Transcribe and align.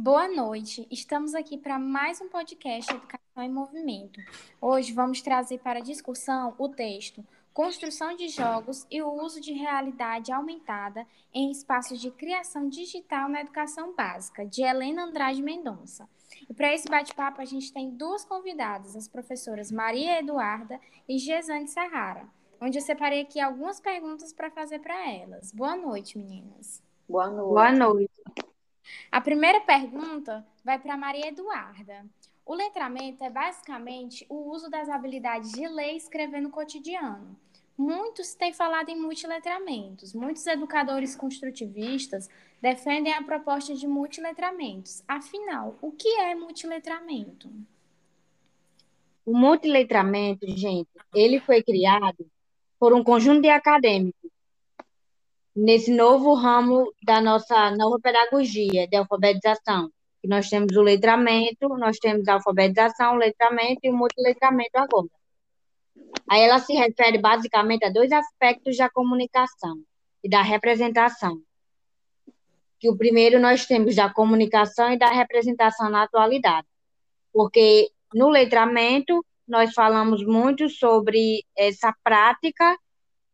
Boa 0.00 0.28
noite. 0.28 0.86
Estamos 0.92 1.34
aqui 1.34 1.58
para 1.58 1.76
mais 1.76 2.20
um 2.20 2.28
podcast 2.28 2.88
Educação 2.88 3.42
em 3.42 3.50
Movimento. 3.50 4.20
Hoje 4.60 4.92
vamos 4.92 5.20
trazer 5.20 5.58
para 5.58 5.80
discussão 5.80 6.54
o 6.56 6.68
texto 6.68 7.26
Construção 7.52 8.14
de 8.14 8.28
Jogos 8.28 8.86
e 8.92 9.02
o 9.02 9.12
uso 9.12 9.40
de 9.40 9.52
realidade 9.52 10.30
aumentada 10.30 11.04
em 11.34 11.50
espaços 11.50 12.00
de 12.00 12.12
criação 12.12 12.68
digital 12.68 13.28
na 13.28 13.40
educação 13.40 13.92
básica, 13.92 14.46
de 14.46 14.62
Helena 14.62 15.02
Andrade 15.02 15.42
Mendonça. 15.42 16.08
E 16.48 16.54
para 16.54 16.72
esse 16.72 16.88
bate-papo 16.88 17.42
a 17.42 17.44
gente 17.44 17.72
tem 17.72 17.90
duas 17.90 18.24
convidadas, 18.24 18.94
as 18.94 19.08
professoras 19.08 19.72
Maria 19.72 20.20
Eduarda 20.20 20.78
e 21.08 21.18
Gesane 21.18 21.66
Sarrara, 21.66 22.24
onde 22.60 22.78
eu 22.78 22.82
separei 22.82 23.22
aqui 23.22 23.40
algumas 23.40 23.80
perguntas 23.80 24.32
para 24.32 24.48
fazer 24.48 24.78
para 24.78 25.10
elas. 25.10 25.50
Boa 25.50 25.74
noite, 25.74 26.16
meninas. 26.16 26.80
Boa 27.08 27.28
noite. 27.28 27.48
Boa 27.48 27.72
noite. 27.72 28.47
A 29.10 29.20
primeira 29.20 29.60
pergunta 29.60 30.46
vai 30.64 30.78
para 30.78 30.96
Maria 30.96 31.28
Eduarda. 31.28 32.06
O 32.44 32.54
letramento 32.54 33.22
é 33.22 33.28
basicamente 33.28 34.24
o 34.28 34.50
uso 34.50 34.70
das 34.70 34.88
habilidades 34.88 35.52
de 35.52 35.68
ler 35.68 35.92
e 35.92 35.96
escrever 35.96 36.40
no 36.40 36.50
cotidiano. 36.50 37.36
Muitos 37.76 38.34
têm 38.34 38.52
falado 38.52 38.88
em 38.88 39.00
multiletramentos. 39.00 40.12
Muitos 40.12 40.46
educadores 40.46 41.14
construtivistas 41.14 42.28
defendem 42.60 43.12
a 43.12 43.22
proposta 43.22 43.74
de 43.74 43.86
multiletramentos. 43.86 45.02
Afinal, 45.06 45.78
o 45.80 45.92
que 45.92 46.08
é 46.20 46.34
multiletramento? 46.34 47.48
O 49.24 49.36
multiletramento, 49.36 50.46
gente, 50.56 50.88
ele 51.14 51.38
foi 51.38 51.62
criado 51.62 52.26
por 52.80 52.92
um 52.94 53.04
conjunto 53.04 53.42
de 53.42 53.48
acadêmicos 53.48 54.30
nesse 55.58 55.90
novo 55.92 56.34
ramo 56.34 56.92
da 57.02 57.20
nossa 57.20 57.70
nova 57.72 57.98
pedagogia 58.00 58.86
de 58.86 58.96
alfabetização. 58.96 59.90
Que 60.22 60.28
nós 60.28 60.48
temos 60.48 60.76
o 60.76 60.82
letramento, 60.82 61.68
nós 61.76 61.98
temos 61.98 62.28
a 62.28 62.34
alfabetização, 62.34 63.14
o 63.14 63.18
letramento 63.18 63.80
e 63.82 63.90
o 63.90 63.96
multiletramento 63.96 64.76
agora. 64.76 65.08
Aí 66.30 66.42
ela 66.42 66.60
se 66.60 66.72
refere 66.74 67.18
basicamente 67.18 67.84
a 67.84 67.90
dois 67.90 68.12
aspectos 68.12 68.76
da 68.76 68.88
comunicação 68.88 69.82
e 70.22 70.28
da 70.28 70.42
representação. 70.42 71.40
Que 72.78 72.88
o 72.88 72.96
primeiro 72.96 73.40
nós 73.40 73.66
temos 73.66 73.96
da 73.96 74.12
comunicação 74.12 74.92
e 74.92 74.98
da 74.98 75.08
representação 75.08 75.90
na 75.90 76.04
atualidade. 76.04 76.66
Porque 77.32 77.90
no 78.14 78.28
letramento 78.28 79.24
nós 79.46 79.72
falamos 79.72 80.24
muito 80.24 80.68
sobre 80.68 81.44
essa 81.56 81.92
prática 82.04 82.76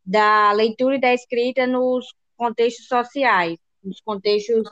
da 0.05 0.51
leitura 0.51 0.95
e 0.95 1.01
da 1.01 1.13
escrita 1.13 1.65
nos 1.65 2.13
contextos 2.35 2.87
sociais, 2.87 3.57
nos 3.83 4.01
contextos 4.01 4.63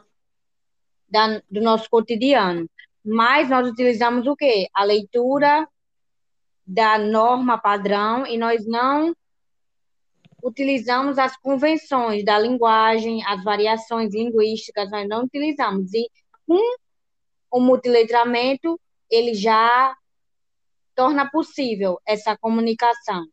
da, 1.09 1.42
do 1.50 1.61
nosso 1.61 1.89
cotidiano. 1.89 2.70
Mas 3.03 3.50
nós 3.50 3.67
utilizamos 3.67 4.28
o 4.28 4.36
quê? 4.36 4.67
A 4.73 4.83
leitura 4.83 5.67
da 6.66 6.97
norma 6.97 7.58
padrão 7.58 8.25
e 8.25 8.38
nós 8.38 8.66
não 8.66 9.14
utilizamos 10.42 11.17
as 11.17 11.38
convenções 11.38 12.23
da 12.25 12.38
linguagem, 12.38 13.25
as 13.25 13.44
variações 13.44 14.14
linguísticas, 14.14 14.92
nós 14.92 15.08
não 15.08 15.23
utilizamos. 15.23 15.94
E 15.94 16.09
com 16.45 16.59
o 17.52 17.59
multiletramento, 17.61 18.80
ele 19.09 19.33
já 19.33 19.95
torna 20.95 21.30
possível 21.30 22.00
essa 22.05 22.38
comunicação. 22.38 23.25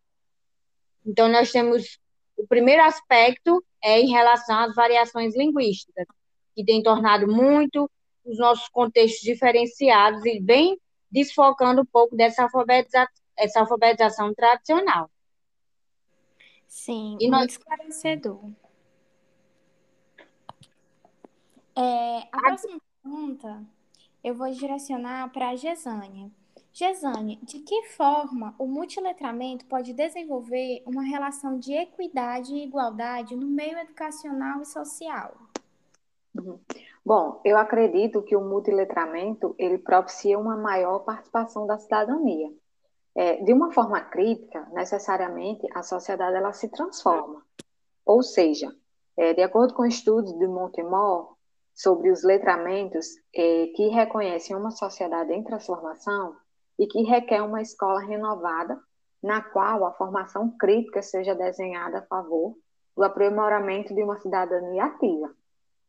Então, 1.04 1.28
nós 1.28 1.50
temos 1.50 1.98
o 2.36 2.46
primeiro 2.46 2.82
aspecto 2.82 3.64
é 3.82 4.00
em 4.00 4.10
relação 4.10 4.58
às 4.58 4.74
variações 4.74 5.36
linguísticas, 5.36 6.06
que 6.54 6.64
tem 6.64 6.82
tornado 6.82 7.26
muito 7.26 7.90
os 8.24 8.38
nossos 8.38 8.68
contextos 8.68 9.22
diferenciados 9.22 10.24
e 10.24 10.40
bem 10.40 10.78
desfocando 11.10 11.82
um 11.82 11.86
pouco 11.86 12.14
dessa 12.14 12.44
alfabetização, 12.44 13.08
essa 13.36 13.60
alfabetização 13.60 14.34
tradicional. 14.34 15.10
Sim, 16.68 17.16
e 17.20 17.28
muito 17.28 17.30
nós... 17.30 17.52
esclarecedor. 17.52 18.40
É, 21.76 22.18
a 22.32 22.40
próxima 22.40 22.80
pergunta 23.02 23.66
eu 24.22 24.34
vou 24.34 24.50
direcionar 24.50 25.32
para 25.32 25.50
a 25.50 25.56
Gesânia. 25.56 26.30
Gesane, 26.72 27.38
de 27.42 27.58
que 27.60 27.82
forma 27.88 28.54
o 28.58 28.66
multiletramento 28.66 29.66
pode 29.66 29.92
desenvolver 29.92 30.82
uma 30.86 31.02
relação 31.02 31.58
de 31.58 31.72
equidade 31.72 32.54
e 32.54 32.64
igualdade 32.64 33.34
no 33.34 33.46
meio 33.46 33.76
educacional 33.78 34.62
e 34.62 34.66
social? 34.66 35.34
Uhum. 36.34 36.58
Bom, 37.04 37.40
eu 37.44 37.56
acredito 37.58 38.22
que 38.22 38.36
o 38.36 38.40
multiletramento 38.40 39.54
ele 39.58 39.78
propicia 39.78 40.38
uma 40.38 40.56
maior 40.56 41.00
participação 41.00 41.66
da 41.66 41.78
cidadania. 41.78 42.52
É, 43.14 43.42
de 43.42 43.52
uma 43.52 43.72
forma 43.72 44.00
crítica, 44.00 44.68
necessariamente 44.72 45.66
a 45.74 45.82
sociedade 45.82 46.36
ela 46.36 46.52
se 46.52 46.68
transforma. 46.68 47.42
Ou 48.06 48.22
seja, 48.22 48.72
é, 49.16 49.34
de 49.34 49.42
acordo 49.42 49.74
com 49.74 49.84
estudos 49.84 50.32
de 50.38 50.46
Montemor 50.46 51.34
sobre 51.74 52.10
os 52.10 52.22
letramentos 52.22 53.08
é, 53.34 53.66
que 53.74 53.88
reconhecem 53.88 54.54
uma 54.54 54.70
sociedade 54.70 55.32
em 55.32 55.42
transformação, 55.42 56.36
e 56.80 56.86
que 56.86 57.02
requer 57.02 57.42
uma 57.42 57.60
escola 57.60 58.00
renovada, 58.00 58.80
na 59.22 59.42
qual 59.42 59.84
a 59.84 59.92
formação 59.92 60.56
crítica 60.58 61.02
seja 61.02 61.34
desenhada 61.34 61.98
a 61.98 62.06
favor 62.06 62.56
do 62.96 63.04
aprimoramento 63.04 63.94
de 63.94 64.02
uma 64.02 64.16
cidadania 64.16 64.84
ativa. 64.84 65.30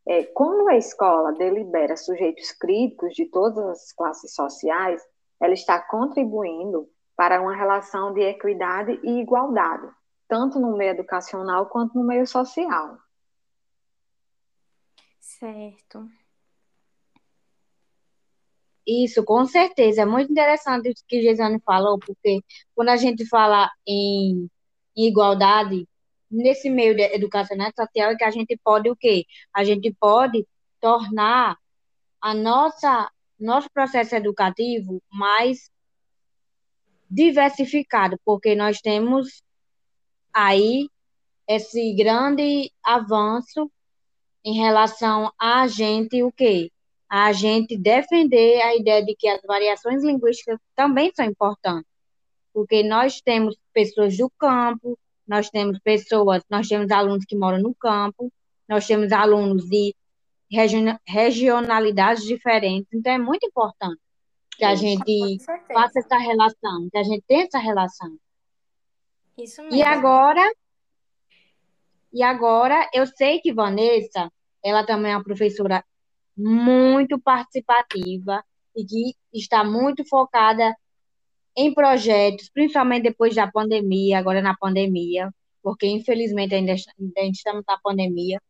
É, 0.06 0.26
como 0.26 0.68
a 0.68 0.76
escola 0.76 1.32
delibera 1.32 1.96
sujeitos 1.96 2.52
críticos 2.52 3.14
de 3.14 3.26
todas 3.26 3.58
as 3.70 3.94
classes 3.94 4.36
sociais, 4.36 5.02
ela 5.40 5.54
está 5.54 5.80
contribuindo 5.80 6.90
para 7.16 7.40
uma 7.40 7.56
relação 7.56 8.14
de 8.14 8.22
equidade 8.22 9.00
e 9.02 9.22
igualdade, 9.22 9.88
tanto 10.28 10.60
no 10.60 10.76
meio 10.76 10.92
educacional 10.92 11.68
quanto 11.68 11.98
no 11.98 12.04
meio 12.04 12.28
social. 12.28 12.98
Certo. 15.22 16.06
Isso, 18.86 19.24
com 19.24 19.46
certeza. 19.46 20.02
É 20.02 20.06
muito 20.06 20.32
interessante 20.32 20.90
o 20.90 20.94
que 21.08 21.22
Gisane 21.22 21.60
falou, 21.66 22.00
porque 22.00 22.42
quando 22.76 22.90
a 22.90 22.98
gente 22.98 23.26
fala 23.28 23.70
em, 23.88 24.50
em 24.96 25.08
igualdade, 25.08 25.88
nesse 26.30 26.70
meio 26.70 26.96
de 26.96 27.04
educacional 27.14 27.72
social, 27.78 28.12
é 28.12 28.16
que 28.16 28.24
a 28.24 28.32
gente 28.32 28.58
pode 28.64 28.90
o 28.90 28.96
quê? 28.96 29.26
A 29.54 29.64
gente 29.64 29.94
pode 30.00 30.48
tornar 30.80 31.58
a 32.22 32.34
nossa 32.34 33.10
nosso 33.40 33.70
processo 33.72 34.16
educativo 34.16 35.02
mais 35.12 35.72
diversificado, 37.10 38.20
porque 38.24 38.56
nós 38.56 38.80
temos 38.80 39.42
aí 40.32 40.88
esse 41.48 41.94
grande 41.94 42.72
avanço 42.84 43.70
em 44.46 44.54
relação 44.54 45.32
a 45.40 45.68
gente 45.68 46.24
o 46.24 46.32
quê? 46.32 46.72
A 47.14 47.34
gente 47.34 47.78
defender 47.78 48.62
a 48.62 48.74
ideia 48.74 49.04
de 49.04 49.14
que 49.14 49.28
as 49.28 49.42
variações 49.42 50.02
linguísticas 50.02 50.58
também 50.74 51.12
são 51.14 51.26
importantes, 51.26 51.92
porque 52.54 52.84
nós 52.84 53.20
temos 53.20 53.58
pessoas 53.74 54.16
do 54.16 54.30
campo, 54.40 54.98
nós 55.28 55.50
temos 55.50 55.78
pessoas, 55.80 56.42
nós 56.50 56.70
temos 56.70 56.90
alunos 56.90 57.26
que 57.26 57.36
moram 57.36 57.60
no 57.60 57.76
campo, 57.76 58.32
nós 58.66 58.88
temos 58.88 59.12
alunos 59.12 59.66
de 59.68 59.94
regionalidades 61.06 62.24
diferentes, 62.24 62.88
então 62.94 63.12
é 63.12 63.18
muito 63.18 63.46
importante 63.46 64.00
que 64.52 64.64
a 64.64 64.74
gente 64.76 65.38
faça 65.68 66.00
essa 66.00 66.18
relação, 66.18 66.88
que 66.90 66.98
a 66.98 67.04
gente 67.04 67.26
tenha 67.28 67.44
essa 67.44 67.60
relação. 67.60 68.16
Isso 69.38 69.62
mesmo. 69.64 69.76
E 69.76 69.84
agora, 69.84 70.50
e 72.14 72.24
agora 72.24 72.90
eu 72.94 73.06
sei 73.06 73.42
que 73.42 73.52
Vanessa, 73.52 74.32
ela 74.64 74.86
também 74.86 75.12
é 75.12 75.18
uma 75.18 75.24
professora 75.24 75.84
muito 76.42 77.20
participativa 77.20 78.44
e 78.76 78.86
que 78.86 79.16
está 79.34 79.64
muito 79.64 80.04
focada 80.08 80.76
em 81.56 81.74
projetos, 81.74 82.50
principalmente 82.50 83.04
depois 83.04 83.36
da 83.36 83.52
pandemia, 83.52 84.18
agora 84.18 84.42
na 84.42 84.56
pandemia, 84.56 85.30
porque 85.62 85.88
infelizmente 85.88 86.56
ainda, 86.56 86.74
estamos 86.74 87.64
na 87.68 87.78
pandemia, 87.84 88.42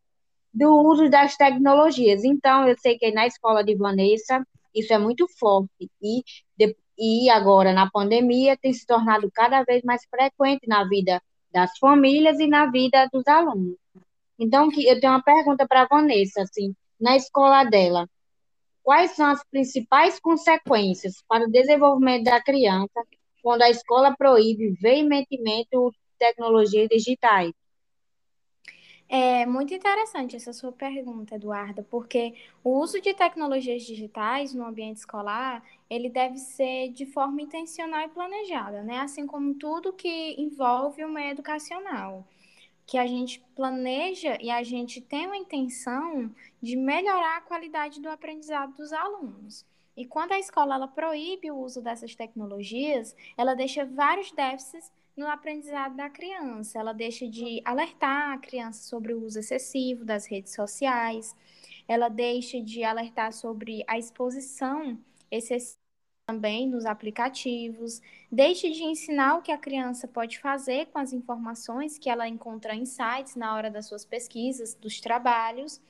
do 0.53 0.75
uso 0.81 1.09
das 1.09 1.35
tecnologias. 1.35 2.23
Então, 2.23 2.67
eu 2.67 2.77
sei 2.77 2.97
que 2.97 3.11
na 3.11 3.25
escola 3.25 3.63
de 3.63 3.75
Vanessa 3.75 4.45
isso 4.73 4.94
é 4.94 4.97
muito 4.97 5.27
forte 5.37 5.89
e, 6.01 6.23
de, 6.57 6.75
e 6.97 7.29
agora 7.29 7.73
na 7.73 7.89
pandemia 7.89 8.57
tem 8.57 8.71
se 8.71 8.85
tornado 8.85 9.29
cada 9.33 9.63
vez 9.63 9.83
mais 9.83 10.05
frequente 10.05 10.67
na 10.67 10.87
vida 10.87 11.21
das 11.51 11.77
famílias 11.77 12.39
e 12.39 12.47
na 12.47 12.67
vida 12.67 13.09
dos 13.11 13.27
alunos. 13.27 13.75
Então, 14.39 14.69
eu 14.77 14.99
tenho 14.99 15.13
uma 15.13 15.21
pergunta 15.21 15.67
para 15.67 15.85
Vanessa, 15.85 16.41
assim, 16.41 16.73
na 17.01 17.15
escola 17.15 17.63
dela. 17.63 18.07
Quais 18.83 19.12
são 19.12 19.27
as 19.27 19.44
principais 19.50 20.19
consequências 20.19 21.24
para 21.27 21.45
o 21.45 21.51
desenvolvimento 21.51 22.25
da 22.25 22.42
criança 22.42 23.03
quando 23.42 23.63
a 23.63 23.69
escola 23.69 24.15
proíbe 24.15 24.71
veementemente 24.80 25.69
o 25.75 25.92
tecnologias 26.18 26.88
digitais? 26.88 27.51
É 29.09 29.45
muito 29.45 29.74
interessante 29.74 30.38
essa 30.38 30.53
sua 30.53 30.71
pergunta, 30.71 31.36
Eduarda, 31.36 31.86
porque 31.89 32.33
o 32.63 32.80
uso 32.80 33.01
de 33.01 33.13
tecnologias 33.13 33.83
digitais 33.83 34.54
no 34.54 34.65
ambiente 34.65 34.97
escolar, 34.97 35.62
ele 35.89 36.09
deve 36.09 36.38
ser 36.38 36.89
de 36.94 37.06
forma 37.06 37.42
intencional 37.42 38.06
e 38.06 38.09
planejada, 38.09 38.83
né? 38.83 39.00
Assim 39.00 39.27
como 39.27 39.54
tudo 39.56 39.92
que 39.92 40.36
envolve 40.39 41.04
o 41.04 41.09
meio 41.09 41.31
educacional 41.31 42.25
que 42.91 42.97
a 42.97 43.07
gente 43.07 43.41
planeja 43.55 44.38
e 44.41 44.51
a 44.51 44.61
gente 44.63 44.99
tem 44.99 45.25
a 45.25 45.38
intenção 45.38 46.29
de 46.61 46.75
melhorar 46.75 47.38
a 47.38 47.41
qualidade 47.41 48.01
do 48.01 48.09
aprendizado 48.09 48.75
dos 48.75 48.91
alunos. 48.91 49.65
E 49.95 50.05
quando 50.05 50.33
a 50.33 50.39
escola 50.39 50.75
ela 50.75 50.89
proíbe 50.89 51.49
o 51.49 51.55
uso 51.55 51.81
dessas 51.81 52.13
tecnologias, 52.15 53.15
ela 53.38 53.53
deixa 53.53 53.85
vários 53.85 54.33
déficits 54.33 54.91
no 55.15 55.25
aprendizado 55.25 55.95
da 55.95 56.09
criança. 56.09 56.79
Ela 56.79 56.91
deixa 56.91 57.25
de 57.25 57.61
alertar 57.63 58.33
a 58.33 58.38
criança 58.38 58.83
sobre 58.83 59.13
o 59.13 59.23
uso 59.23 59.39
excessivo 59.39 60.03
das 60.03 60.25
redes 60.25 60.53
sociais, 60.53 61.33
ela 61.87 62.09
deixa 62.09 62.61
de 62.61 62.83
alertar 62.83 63.31
sobre 63.31 63.85
a 63.87 63.97
exposição 63.97 64.99
excessiva 65.31 65.81
também 66.31 66.66
nos 66.66 66.86
aplicativos, 66.86 68.01
deixe 68.31 68.69
de 68.69 68.83
ensinar 68.83 69.36
o 69.36 69.42
que 69.42 69.51
a 69.51 69.57
criança 69.57 70.07
pode 70.07 70.39
fazer 70.39 70.86
com 70.88 70.98
as 70.98 71.12
informações 71.12 71.98
que 71.98 72.10
ela 72.10 72.25
encontra 72.25 72.74
em 72.74 72.86
sites 72.86 73.36
na 73.36 73.54
hora 73.54 73.69
das 73.69 73.88
suas 73.88 74.06
pesquisas, 74.06 74.74
dos 74.74 75.01
trabalhos, 75.01 75.81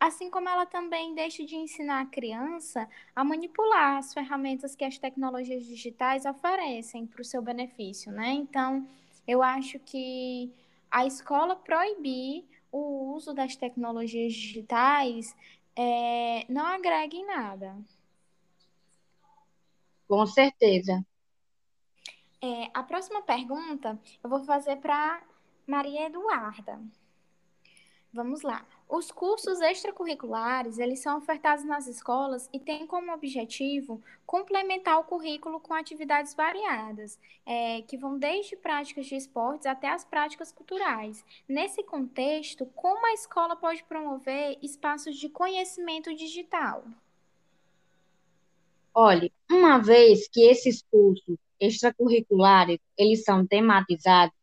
assim 0.00 0.30
como 0.30 0.48
ela 0.48 0.64
também 0.64 1.14
deixa 1.14 1.44
de 1.44 1.54
ensinar 1.54 2.00
a 2.00 2.06
criança 2.06 2.88
a 3.14 3.22
manipular 3.22 3.98
as 3.98 4.14
ferramentas 4.14 4.74
que 4.74 4.84
as 4.84 4.96
tecnologias 4.96 5.64
digitais 5.66 6.24
oferecem 6.24 7.06
para 7.06 7.20
o 7.20 7.24
seu 7.24 7.42
benefício, 7.42 8.10
né? 8.10 8.30
Então, 8.32 8.88
eu 9.28 9.42
acho 9.42 9.78
que 9.80 10.50
a 10.90 11.04
escola 11.04 11.56
proibir 11.56 12.44
o 12.72 13.12
uso 13.14 13.34
das 13.34 13.54
tecnologias 13.54 14.32
digitais 14.32 15.36
é, 15.76 16.46
não 16.48 16.64
agrega 16.64 17.14
em 17.14 17.26
nada. 17.26 17.76
Com 20.14 20.26
certeza. 20.26 21.04
É, 22.40 22.70
a 22.72 22.84
próxima 22.84 23.20
pergunta 23.22 24.00
eu 24.22 24.30
vou 24.30 24.44
fazer 24.44 24.76
para 24.76 25.20
Maria 25.66 26.06
Eduarda. 26.06 26.80
Vamos 28.12 28.42
lá. 28.42 28.64
Os 28.88 29.10
cursos 29.10 29.60
extracurriculares, 29.60 30.78
eles 30.78 31.00
são 31.00 31.18
ofertados 31.18 31.64
nas 31.64 31.88
escolas 31.88 32.48
e 32.52 32.60
têm 32.60 32.86
como 32.86 33.12
objetivo 33.12 34.00
complementar 34.24 35.00
o 35.00 35.04
currículo 35.04 35.58
com 35.58 35.74
atividades 35.74 36.32
variadas, 36.32 37.18
é, 37.44 37.82
que 37.82 37.96
vão 37.96 38.16
desde 38.16 38.54
práticas 38.54 39.06
de 39.06 39.16
esportes 39.16 39.66
até 39.66 39.88
as 39.88 40.04
práticas 40.04 40.52
culturais. 40.52 41.24
Nesse 41.48 41.82
contexto, 41.82 42.66
como 42.66 43.04
a 43.04 43.14
escola 43.14 43.56
pode 43.56 43.82
promover 43.82 44.58
espaços 44.62 45.16
de 45.16 45.28
conhecimento 45.28 46.14
digital? 46.14 46.84
Olhe, 48.94 49.32
uma 49.50 49.78
vez 49.78 50.28
que 50.28 50.42
esses 50.42 50.82
cursos 50.90 51.36
extracurriculares, 51.58 52.78
eles 52.96 53.24
são 53.24 53.44
tematizados, 53.46 54.34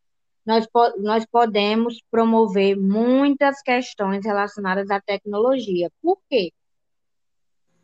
nós, 0.46 0.68
nós 0.98 1.26
podemos 1.26 2.02
promover 2.10 2.76
muitas 2.76 3.62
questões 3.62 4.26
relacionadas 4.26 4.90
à 4.90 5.00
tecnologia. 5.00 5.90
Por 6.02 6.20
quê? 6.30 6.52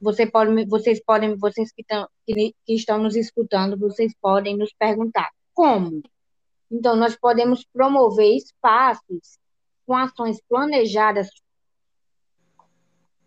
Você 0.02 0.30
pode, 0.30 0.66
vocês 0.66 1.02
podem, 1.04 1.36
vocês 1.38 1.72
que 1.72 1.82
estão, 1.82 2.08
que, 2.26 2.54
que 2.66 2.74
estão 2.74 3.02
nos 3.02 3.16
escutando, 3.16 3.78
vocês 3.78 4.14
podem 4.20 4.58
nos 4.58 4.74
perguntar 4.74 5.30
como? 5.54 6.04
Então, 6.70 6.96
nós 6.96 7.16
podemos 7.16 7.66
promover 7.72 8.36
espaços 8.36 9.40
com 9.86 9.96
ações 9.96 10.40
planejadas 10.50 11.30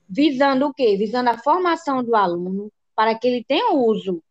visando 0.09 0.67
o 0.67 0.75
quê? 0.75 0.97
Visando 0.97 1.31
a 1.31 1.39
formação 1.39 2.05
do 2.05 2.15
aluno, 2.15 2.71
para 3.01 3.19
que 3.19 3.27
ele 3.27 3.43
tenha 3.43 3.73
uso 3.73 4.23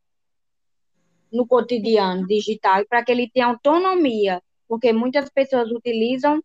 no 1.33 1.48
cotidiano 1.48 2.27
digital 2.27 2.81
e 2.81 2.86
para 2.86 3.04
que 3.04 3.12
ele 3.12 3.27
tenha 3.27 3.48
autonomia, 3.48 4.44
porque 4.68 4.94
muitas 4.94 5.27
pessoas 5.27 5.71
utilizam 5.71 6.39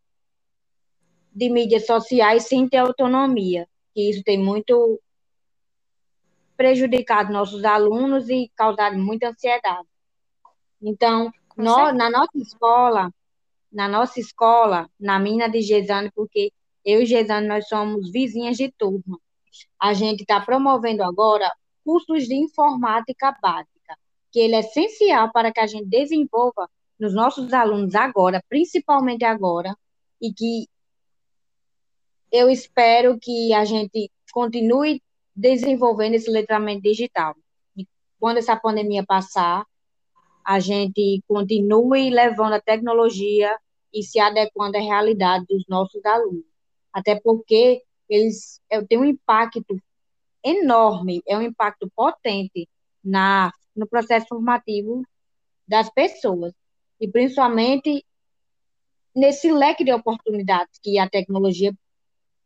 de 1.30 1.50
mídias 1.50 1.84
sociais 1.84 2.44
sem 2.44 2.66
ter 2.66 2.78
autonomia, 2.78 3.68
e 3.94 4.08
isso 4.08 4.22
tem 4.24 4.38
muito 4.38 4.98
prejudicado 6.56 7.30
nossos 7.30 7.62
alunos 7.62 8.30
e 8.30 8.50
causado 8.56 8.96
muita 8.96 9.28
ansiedade. 9.28 9.86
Então, 10.80 11.30
nós, 11.54 11.94
na 11.94 12.08
nossa 12.08 12.38
escola, 12.38 13.12
na 13.70 13.86
nossa 13.86 14.18
escola, 14.18 14.88
na 14.98 15.18
mina 15.18 15.46
de 15.46 15.60
Gesane, 15.60 16.10
porque 16.14 16.50
eu 16.86 17.02
e 17.02 17.04
Gesane, 17.04 17.46
nós 17.46 17.68
somos 17.68 18.10
vizinhas 18.10 18.56
de 18.56 18.72
turma. 18.72 19.20
A 19.78 19.92
gente 19.92 20.22
está 20.22 20.40
promovendo 20.40 21.02
agora 21.02 21.52
cursos 21.84 22.24
de 22.24 22.34
informática 22.34 23.36
básica, 23.42 23.98
que 24.32 24.40
ele 24.40 24.54
é 24.56 24.60
essencial 24.60 25.30
para 25.32 25.52
que 25.52 25.60
a 25.60 25.66
gente 25.66 25.86
desenvolva 25.86 26.68
nos 26.98 27.14
nossos 27.14 27.52
alunos 27.52 27.94
agora, 27.94 28.42
principalmente 28.48 29.24
agora, 29.24 29.76
e 30.20 30.32
que 30.32 30.66
eu 32.32 32.50
espero 32.50 33.18
que 33.20 33.52
a 33.52 33.64
gente 33.64 34.10
continue 34.32 35.02
desenvolvendo 35.34 36.14
esse 36.14 36.30
letramento 36.30 36.82
digital. 36.82 37.36
E 37.76 37.86
quando 38.18 38.38
essa 38.38 38.56
pandemia 38.56 39.04
passar, 39.04 39.64
a 40.44 40.60
gente 40.60 41.22
continue 41.26 42.10
levando 42.10 42.54
a 42.54 42.60
tecnologia 42.60 43.56
e 43.92 44.02
se 44.02 44.18
adequando 44.18 44.76
à 44.76 44.80
realidade 44.80 45.46
dos 45.48 45.64
nossos 45.68 46.04
alunos. 46.04 46.44
Até 46.92 47.18
porque 47.20 47.82
eles 48.08 48.60
têm 48.88 48.98
um 48.98 49.04
impacto 49.04 49.64
enorme, 50.44 51.22
é 51.26 51.36
um 51.36 51.42
impacto 51.42 51.90
potente 51.94 52.68
na, 53.02 53.52
no 53.74 53.88
processo 53.88 54.26
formativo 54.28 55.02
das 55.66 55.90
pessoas. 55.90 56.52
E 57.00 57.08
principalmente 57.08 58.04
nesse 59.14 59.50
leque 59.50 59.84
de 59.84 59.92
oportunidades 59.92 60.78
que 60.82 60.98
a 60.98 61.08
tecnologia 61.08 61.72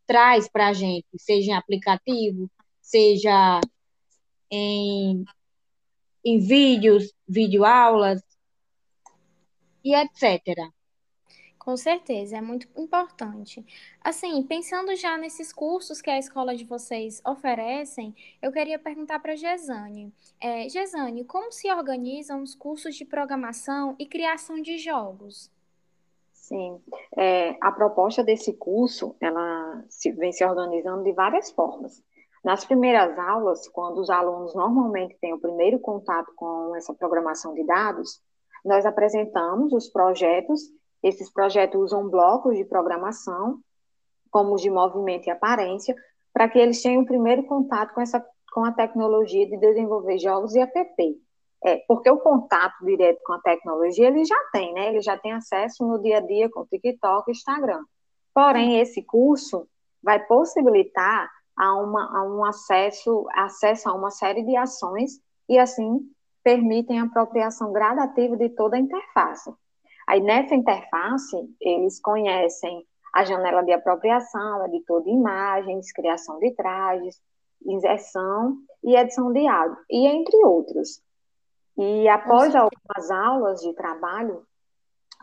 traz 0.06 0.48
para 0.48 0.68
a 0.68 0.72
gente, 0.72 1.06
seja 1.18 1.52
em 1.52 1.54
aplicativo, 1.54 2.50
seja 2.80 3.60
em, 4.50 5.24
em 6.24 6.38
vídeos, 6.38 7.12
videoaulas 7.26 8.22
e 9.84 9.94
etc. 9.94 10.70
Com 11.68 11.76
certeza, 11.76 12.38
é 12.38 12.40
muito 12.40 12.66
importante. 12.74 13.62
Assim, 14.02 14.42
pensando 14.42 14.96
já 14.96 15.18
nesses 15.18 15.52
cursos 15.52 16.00
que 16.00 16.08
a 16.08 16.18
escola 16.18 16.56
de 16.56 16.64
vocês 16.64 17.20
oferecem, 17.26 18.16
eu 18.40 18.50
queria 18.50 18.78
perguntar 18.78 19.18
para 19.18 19.34
a 19.34 19.36
Gesane. 19.36 20.10
É, 20.40 20.66
Gesane, 20.66 21.26
como 21.26 21.52
se 21.52 21.70
organizam 21.70 22.42
os 22.42 22.54
cursos 22.54 22.96
de 22.96 23.04
programação 23.04 23.94
e 23.98 24.06
criação 24.06 24.62
de 24.62 24.78
jogos? 24.78 25.50
Sim, 26.32 26.80
é, 27.14 27.54
a 27.60 27.70
proposta 27.70 28.24
desse 28.24 28.54
curso, 28.54 29.14
ela 29.20 29.84
se, 29.90 30.10
vem 30.12 30.32
se 30.32 30.42
organizando 30.42 31.04
de 31.04 31.12
várias 31.12 31.50
formas. 31.50 32.02
Nas 32.42 32.64
primeiras 32.64 33.18
aulas, 33.18 33.68
quando 33.68 33.98
os 33.98 34.08
alunos 34.08 34.54
normalmente 34.54 35.18
têm 35.20 35.34
o 35.34 35.38
primeiro 35.38 35.78
contato 35.78 36.32
com 36.34 36.74
essa 36.74 36.94
programação 36.94 37.52
de 37.52 37.62
dados, 37.66 38.22
nós 38.64 38.86
apresentamos 38.86 39.74
os 39.74 39.86
projetos 39.90 40.62
esses 41.02 41.30
projetos 41.32 41.80
usam 41.80 42.08
blocos 42.08 42.56
de 42.56 42.64
programação, 42.64 43.60
como 44.30 44.54
os 44.54 44.62
de 44.62 44.70
movimento 44.70 45.26
e 45.26 45.30
aparência, 45.30 45.94
para 46.32 46.48
que 46.48 46.58
eles 46.58 46.82
tenham 46.82 47.02
o 47.02 47.06
primeiro 47.06 47.44
contato 47.44 47.94
com, 47.94 48.00
essa, 48.00 48.24
com 48.52 48.64
a 48.64 48.72
tecnologia 48.72 49.48
de 49.48 49.56
desenvolver 49.56 50.18
jogos 50.18 50.54
e 50.54 50.60
app. 50.60 51.20
É, 51.64 51.78
porque 51.88 52.08
o 52.08 52.18
contato 52.18 52.84
direto 52.84 53.20
com 53.24 53.32
a 53.32 53.40
tecnologia 53.40 54.06
ele 54.06 54.24
já 54.24 54.38
tem, 54.52 54.72
né? 54.72 54.90
Ele 54.90 55.00
já 55.00 55.18
tem 55.18 55.32
acesso 55.32 55.84
no 55.84 56.00
dia 56.00 56.18
a 56.18 56.20
dia 56.20 56.48
com 56.48 56.64
TikTok 56.64 57.28
e 57.28 57.32
Instagram. 57.32 57.82
Porém, 58.32 58.78
esse 58.78 59.02
curso 59.02 59.66
vai 60.00 60.24
possibilitar 60.24 61.28
a, 61.56 61.74
uma, 61.76 62.16
a 62.16 62.22
um 62.22 62.44
acesso, 62.44 63.26
acesso 63.32 63.88
a 63.88 63.94
uma 63.94 64.12
série 64.12 64.44
de 64.44 64.56
ações 64.56 65.20
e, 65.48 65.58
assim, 65.58 65.98
permitem 66.44 67.00
a 67.00 67.04
apropriação 67.04 67.72
gradativa 67.72 68.36
de 68.36 68.48
toda 68.50 68.76
a 68.76 68.78
interface. 68.78 69.52
Aí, 70.08 70.22
nessa 70.22 70.54
interface, 70.54 71.36
eles 71.60 72.00
conhecem 72.00 72.82
a 73.12 73.24
janela 73.24 73.62
de 73.62 73.72
apropriação, 73.72 74.64
editor 74.64 75.02
de 75.02 75.10
imagens, 75.10 75.92
criação 75.92 76.38
de 76.38 76.50
trajes, 76.52 77.20
inserção 77.66 78.56
e 78.82 78.96
edição 78.96 79.30
de 79.30 79.46
áudio, 79.46 79.76
e 79.90 80.06
entre 80.06 80.34
outros. 80.46 81.02
E 81.76 82.08
após 82.08 82.54
algumas 82.54 83.10
aulas 83.10 83.60
de 83.60 83.74
trabalho 83.74 84.46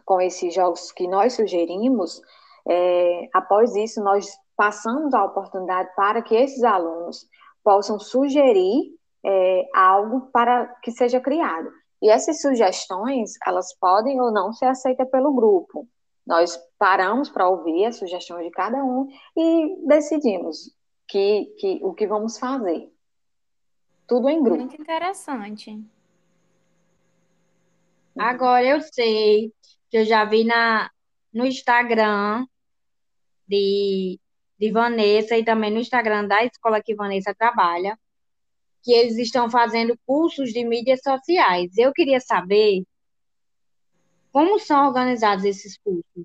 com 0.05 0.21
esses 0.21 0.53
jogos 0.53 0.91
que 0.91 1.07
nós 1.07 1.33
sugerimos, 1.33 2.21
é, 2.69 3.27
após 3.33 3.75
isso, 3.75 4.03
nós 4.03 4.37
passamos 4.55 5.15
a 5.15 5.25
oportunidade 5.25 5.89
para 5.95 6.21
que 6.21 6.35
esses 6.35 6.63
alunos 6.63 7.27
possam 7.63 7.97
sugerir 7.99 8.93
é, 9.25 9.63
algo 9.73 10.29
para 10.31 10.67
que 10.83 10.91
seja 10.91 11.19
criado. 11.19 11.71
E 12.01 12.09
essas 12.09 12.41
sugestões, 12.41 13.33
elas 13.45 13.73
podem 13.77 14.19
ou 14.21 14.31
não 14.31 14.53
ser 14.53 14.65
aceitas 14.65 15.09
pelo 15.09 15.33
grupo. 15.33 15.87
Nós 16.25 16.59
paramos 16.77 17.29
para 17.29 17.47
ouvir 17.47 17.85
as 17.85 17.97
sugestões 17.97 18.45
de 18.45 18.51
cada 18.51 18.83
um 18.83 19.07
e 19.37 19.87
decidimos 19.87 20.75
que, 21.07 21.45
que, 21.59 21.79
o 21.83 21.93
que 21.93 22.07
vamos 22.07 22.37
fazer. 22.37 22.91
Tudo 24.07 24.29
em 24.29 24.41
grupo. 24.41 24.57
Muito 24.57 24.81
interessante. 24.81 25.71
Uhum. 25.71 25.85
Agora 28.17 28.65
eu 28.65 28.81
sei 28.81 29.53
que 29.89 29.97
eu 29.97 30.05
já 30.05 30.25
vi 30.25 30.43
na, 30.43 30.89
no 31.33 31.45
Instagram 31.45 32.45
de, 33.47 34.19
de 34.59 34.71
Vanessa 34.71 35.37
e 35.37 35.43
também 35.43 35.71
no 35.71 35.79
Instagram 35.79 36.27
da 36.27 36.43
escola 36.43 36.81
que 36.81 36.95
Vanessa 36.95 37.35
trabalha, 37.35 37.97
que 38.85 38.93
eles 38.93 39.17
estão 39.17 39.49
fazendo 39.49 39.97
cursos 40.05 40.53
de 40.53 40.63
mídias 40.63 41.01
sociais. 41.01 41.75
Eu 41.75 41.91
queria 41.91 42.19
saber 42.19 42.83
como 44.31 44.59
são 44.59 44.85
organizados 44.85 45.43
esses 45.43 45.77
cursos? 45.77 46.23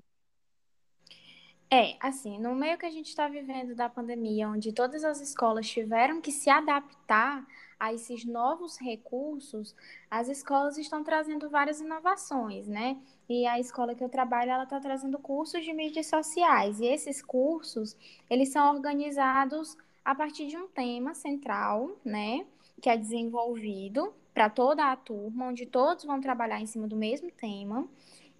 É, 1.71 1.95
assim, 1.99 2.37
no 2.37 2.53
meio 2.53 2.77
que 2.77 2.85
a 2.85 2.91
gente 2.91 3.07
está 3.07 3.27
vivendo 3.27 3.73
da 3.73 3.89
pandemia, 3.89 4.49
onde 4.49 4.73
todas 4.73 5.03
as 5.03 5.21
escolas 5.21 5.67
tiveram 5.67 6.21
que 6.21 6.31
se 6.31 6.49
adaptar 6.49 7.47
a 7.79 7.93
esses 7.93 8.25
novos 8.25 8.77
recursos, 8.77 9.73
as 10.09 10.27
escolas 10.27 10.77
estão 10.77 11.03
trazendo 11.03 11.49
várias 11.49 11.79
inovações, 11.79 12.67
né? 12.67 12.97
E 13.27 13.47
a 13.47 13.57
escola 13.59 13.95
que 13.95 14.03
eu 14.03 14.09
trabalho, 14.09 14.51
ela 14.51 14.65
está 14.65 14.79
trazendo 14.79 15.17
cursos 15.17 15.63
de 15.63 15.73
mídias 15.73 16.07
sociais. 16.07 16.79
E 16.79 16.85
esses 16.85 17.23
cursos, 17.23 17.97
eles 18.29 18.49
são 18.49 18.75
organizados 18.75 19.77
a 20.03 20.15
partir 20.15 20.47
de 20.47 20.57
um 20.57 20.67
tema 20.67 21.13
central, 21.13 21.97
né? 22.03 22.45
Que 22.81 22.89
é 22.89 22.97
desenvolvido 22.97 24.13
para 24.33 24.49
toda 24.49 24.91
a 24.91 24.95
turma, 24.95 25.47
onde 25.47 25.65
todos 25.65 26.05
vão 26.05 26.19
trabalhar 26.19 26.59
em 26.59 26.65
cima 26.65 26.87
do 26.87 26.95
mesmo 26.95 27.31
tema. 27.31 27.87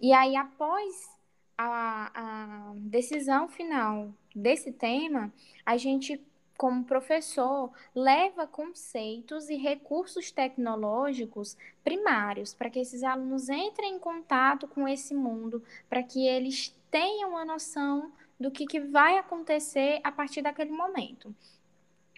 E 0.00 0.12
aí, 0.12 0.36
após 0.36 1.10
a, 1.56 2.10
a 2.14 2.72
decisão 2.76 3.48
final 3.48 4.12
desse 4.34 4.72
tema, 4.72 5.32
a 5.64 5.76
gente, 5.76 6.20
como 6.56 6.84
professor, 6.84 7.70
leva 7.94 8.46
conceitos 8.46 9.48
e 9.48 9.56
recursos 9.56 10.30
tecnológicos 10.30 11.56
primários 11.84 12.54
para 12.54 12.70
que 12.70 12.80
esses 12.80 13.02
alunos 13.02 13.48
entrem 13.48 13.94
em 13.94 13.98
contato 13.98 14.66
com 14.66 14.88
esse 14.88 15.14
mundo, 15.14 15.62
para 15.88 16.02
que 16.02 16.26
eles 16.26 16.74
tenham 16.90 17.30
uma 17.30 17.44
noção 17.44 18.12
do 18.42 18.50
que, 18.50 18.66
que 18.66 18.80
vai 18.80 19.16
acontecer 19.16 20.00
a 20.04 20.12
partir 20.12 20.42
daquele 20.42 20.70
momento. 20.70 21.34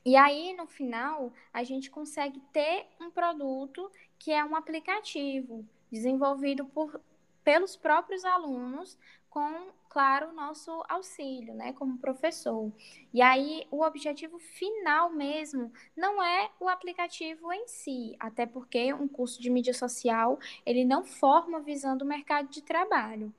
E 0.04 0.16
aí, 0.16 0.54
no 0.54 0.66
final, 0.66 1.32
a 1.52 1.62
gente 1.62 1.90
consegue 1.90 2.40
ter 2.52 2.86
um 3.00 3.10
produto 3.10 3.90
que 4.18 4.32
é 4.32 4.44
um 4.44 4.56
aplicativo 4.56 5.64
desenvolvido 5.90 6.66
por 6.66 7.00
pelos 7.44 7.76
próprios 7.76 8.24
alunos, 8.24 8.98
com, 9.28 9.66
claro, 9.90 10.32
nosso 10.32 10.82
auxílio, 10.88 11.54
né, 11.54 11.72
como 11.74 11.98
professor. 11.98 12.72
E 13.12 13.20
aí, 13.20 13.66
o 13.70 13.82
objetivo 13.82 14.38
final 14.38 15.10
mesmo 15.10 15.70
não 15.94 16.22
é 16.22 16.50
o 16.58 16.68
aplicativo 16.68 17.52
em 17.52 17.68
si, 17.68 18.16
até 18.18 18.46
porque 18.46 18.94
um 18.94 19.06
curso 19.06 19.42
de 19.42 19.50
mídia 19.50 19.74
social, 19.74 20.38
ele 20.64 20.84
não 20.84 21.04
forma 21.04 21.60
visando 21.60 22.04
o 22.04 22.08
mercado 22.08 22.48
de 22.48 22.62
trabalho. 22.62 23.32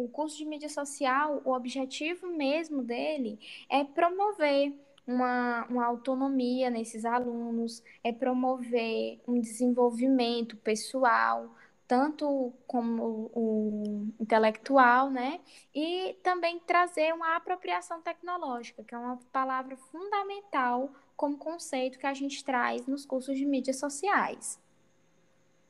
O 0.00 0.08
curso 0.08 0.38
de 0.38 0.46
mídia 0.46 0.68
social, 0.70 1.42
o 1.44 1.52
objetivo 1.52 2.26
mesmo 2.26 2.82
dele 2.82 3.38
é 3.68 3.84
promover 3.84 4.72
uma, 5.06 5.66
uma 5.66 5.84
autonomia 5.84 6.70
nesses 6.70 7.04
alunos, 7.04 7.82
é 8.02 8.10
promover 8.10 9.20
um 9.28 9.38
desenvolvimento 9.38 10.56
pessoal, 10.56 11.50
tanto 11.86 12.50
como 12.66 13.30
o 13.34 14.08
intelectual, 14.18 15.10
né? 15.10 15.38
E 15.74 16.14
também 16.22 16.58
trazer 16.60 17.12
uma 17.12 17.36
apropriação 17.36 18.00
tecnológica, 18.00 18.82
que 18.82 18.94
é 18.94 18.98
uma 18.98 19.18
palavra 19.30 19.76
fundamental 19.76 20.90
como 21.14 21.36
conceito 21.36 21.98
que 21.98 22.06
a 22.06 22.14
gente 22.14 22.42
traz 22.42 22.86
nos 22.86 23.04
cursos 23.04 23.36
de 23.36 23.44
mídias 23.44 23.78
sociais. 23.78 24.58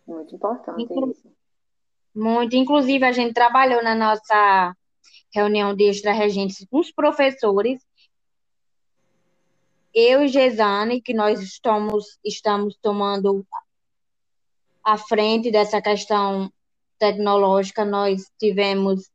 Muito 0.07 0.37
importante 0.37 0.83
Inclu 0.83 1.11
isso. 1.11 1.30
Muito. 2.15 2.57
Inclusive, 2.57 3.05
a 3.05 3.13
gente 3.13 3.33
trabalhou 3.33 3.83
na 3.83 3.95
nossa 3.95 4.75
reunião 5.33 5.75
de 5.75 5.85
extra-regentes 5.85 6.67
com 6.71 6.79
os 6.81 6.91
professores. 6.91 7.81
Eu 9.95 10.23
e 10.23 10.29
Gesane, 10.29 11.01
que 11.01 11.15
nós 11.15 11.41
estamos, 11.41 12.19
estamos 12.25 12.77
tomando 12.81 13.47
à 14.85 14.97
frente 14.97 15.51
dessa 15.51 15.81
questão 15.81 16.53
tecnológica, 16.99 17.85
nós 17.85 18.31
tivemos, 18.39 19.11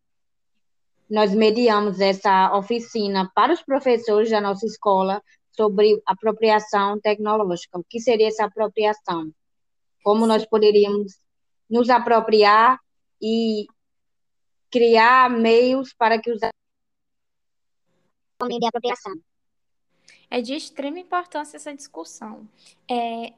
nós 1.10 1.34
mediamos 1.34 2.00
essa 2.00 2.56
oficina 2.56 3.32
para 3.36 3.54
os 3.54 3.62
professores 3.62 4.30
da 4.32 4.42
nossa 4.42 4.66
escola 4.66 5.22
sobre 5.52 6.02
apropriação 6.06 7.00
tecnológica. 7.00 7.80
O 7.80 7.84
que 7.84 8.00
seria 8.00 8.28
essa 8.28 8.46
apropriação? 8.46 9.32
Como 10.04 10.26
nós 10.26 10.46
poderíamos 10.46 11.14
nos 11.70 11.90
apropriar 11.90 12.80
e 13.22 13.68
criar 14.72 15.30
meios 15.30 15.94
para 15.94 16.22
que 16.22 16.32
os 16.32 16.40
de 16.40 16.50
apropriação. 18.68 19.14
É 20.30 20.42
de 20.42 20.54
extrema 20.54 21.00
importância 21.00 21.58
essa 21.58 21.74
discussão. 21.74 22.48
É, 22.90 23.34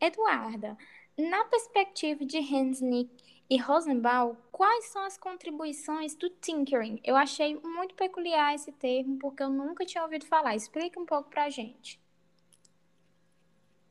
Eduarda, 0.00 0.76
na 1.18 1.44
perspectiva 1.44 2.24
de 2.24 2.38
Hansnick 2.38 3.10
e 3.48 3.58
Rosenbaum, 3.58 4.36
quais 4.52 4.86
são 4.86 5.04
as 5.04 5.16
contribuições 5.16 6.14
do 6.14 6.28
tinkering? 6.28 7.00
Eu 7.02 7.16
achei 7.16 7.56
muito 7.56 7.94
peculiar 7.94 8.54
esse 8.54 8.70
termo, 8.72 9.18
porque 9.18 9.42
eu 9.42 9.50
nunca 9.50 9.84
tinha 9.84 10.04
ouvido 10.04 10.26
falar. 10.26 10.54
Explique 10.54 10.98
um 10.98 11.06
pouco 11.06 11.30
para 11.30 11.44
a 11.44 11.50
gente. 11.50 11.98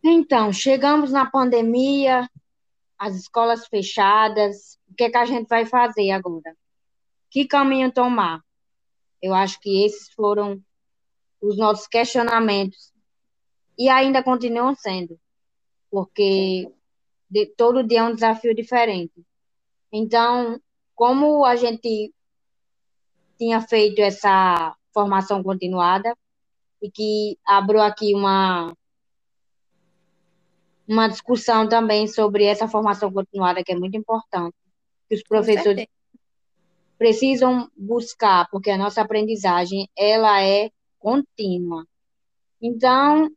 Então, 0.04 0.54
chegamos 0.54 1.12
na 1.12 1.26
pandemia, 1.26 2.30
as 2.98 3.16
escolas 3.16 3.68
fechadas, 3.68 4.80
o 4.96 4.98
que, 4.98 5.04
é 5.04 5.10
que 5.10 5.18
a 5.18 5.26
gente 5.26 5.50
vai 5.50 5.66
fazer 5.66 6.10
agora? 6.12 6.56
Que 7.30 7.46
caminho 7.46 7.92
tomar? 7.92 8.42
Eu 9.22 9.34
acho 9.34 9.60
que 9.60 9.84
esses 9.84 10.10
foram 10.14 10.64
os 11.42 11.58
nossos 11.58 11.86
questionamentos. 11.86 12.94
E 13.78 13.90
ainda 13.90 14.24
continuam 14.24 14.74
sendo, 14.74 15.20
porque 15.92 16.72
de, 17.30 17.46
todo 17.58 17.84
dia 17.84 18.00
é 18.00 18.04
um 18.04 18.16
desafio 18.16 18.56
diferente. 18.56 19.22
Então, 19.92 20.62
como 20.96 21.44
a 21.44 21.58
gente 21.58 22.14
tinha 23.38 23.60
feito 23.60 24.00
essa 24.00 24.74
formação 24.94 25.44
continuada 25.44 26.16
e 26.82 26.90
que 26.90 27.38
abriu 27.46 27.82
aqui 27.82 28.16
uma 28.16 28.74
uma 30.88 31.10
discussão 31.10 31.68
também 31.68 32.08
sobre 32.08 32.46
essa 32.46 32.66
formação 32.66 33.12
continuada 33.12 33.62
que 33.62 33.74
é 33.74 33.76
muito 33.76 33.98
importante, 33.98 34.56
que 35.08 35.16
os 35.16 35.24
professores 35.24 35.88
precisam 36.98 37.70
buscar, 37.76 38.48
porque 38.50 38.70
a 38.70 38.78
nossa 38.78 39.02
aprendizagem 39.02 39.90
ela 39.96 40.42
é 40.44 40.70
contínua. 41.00 41.86
Então, 42.62 43.30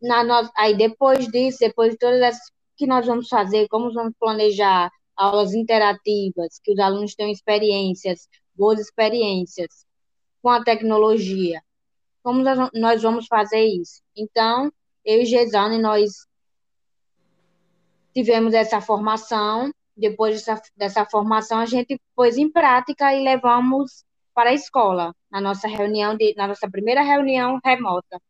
na 0.00 0.50
aí 0.56 0.76
depois 0.76 1.26
disso, 1.28 1.58
depois 1.60 1.92
de 1.92 1.98
todas 1.98 2.20
essas 2.20 2.50
que 2.76 2.86
nós 2.86 3.06
vamos 3.06 3.28
fazer, 3.28 3.68
como 3.68 3.92
vamos 3.92 4.12
planejar 4.18 4.90
aulas 5.16 5.54
interativas, 5.54 6.60
que 6.62 6.72
os 6.72 6.78
alunos 6.78 7.14
tenham 7.14 7.32
experiências, 7.32 8.28
boas 8.54 8.78
experiências 8.78 9.86
com 10.42 10.50
a 10.50 10.62
tecnologia. 10.62 11.62
Como 12.22 12.42
nós 12.74 13.02
vamos 13.02 13.26
fazer 13.26 13.64
isso? 13.64 14.02
Então, 14.14 14.70
eu 15.04 15.22
e 15.22 15.24
Gesane, 15.24 15.78
nós 15.78 16.26
tivemos 18.12 18.52
essa 18.52 18.80
formação, 18.80 19.72
depois 19.96 20.44
dessa, 20.44 20.62
dessa 20.76 21.06
formação, 21.06 21.58
a 21.58 21.66
gente 21.66 22.00
pôs 22.14 22.36
em 22.36 22.50
prática 22.50 23.14
e 23.14 23.22
levamos 23.22 24.04
para 24.34 24.50
a 24.50 24.54
escola, 24.54 25.14
na 25.30 25.40
nossa 25.40 25.66
reunião, 25.66 26.16
de, 26.16 26.34
na 26.36 26.46
nossa 26.46 26.70
primeira 26.70 27.02
reunião 27.02 27.58
remota. 27.64 28.20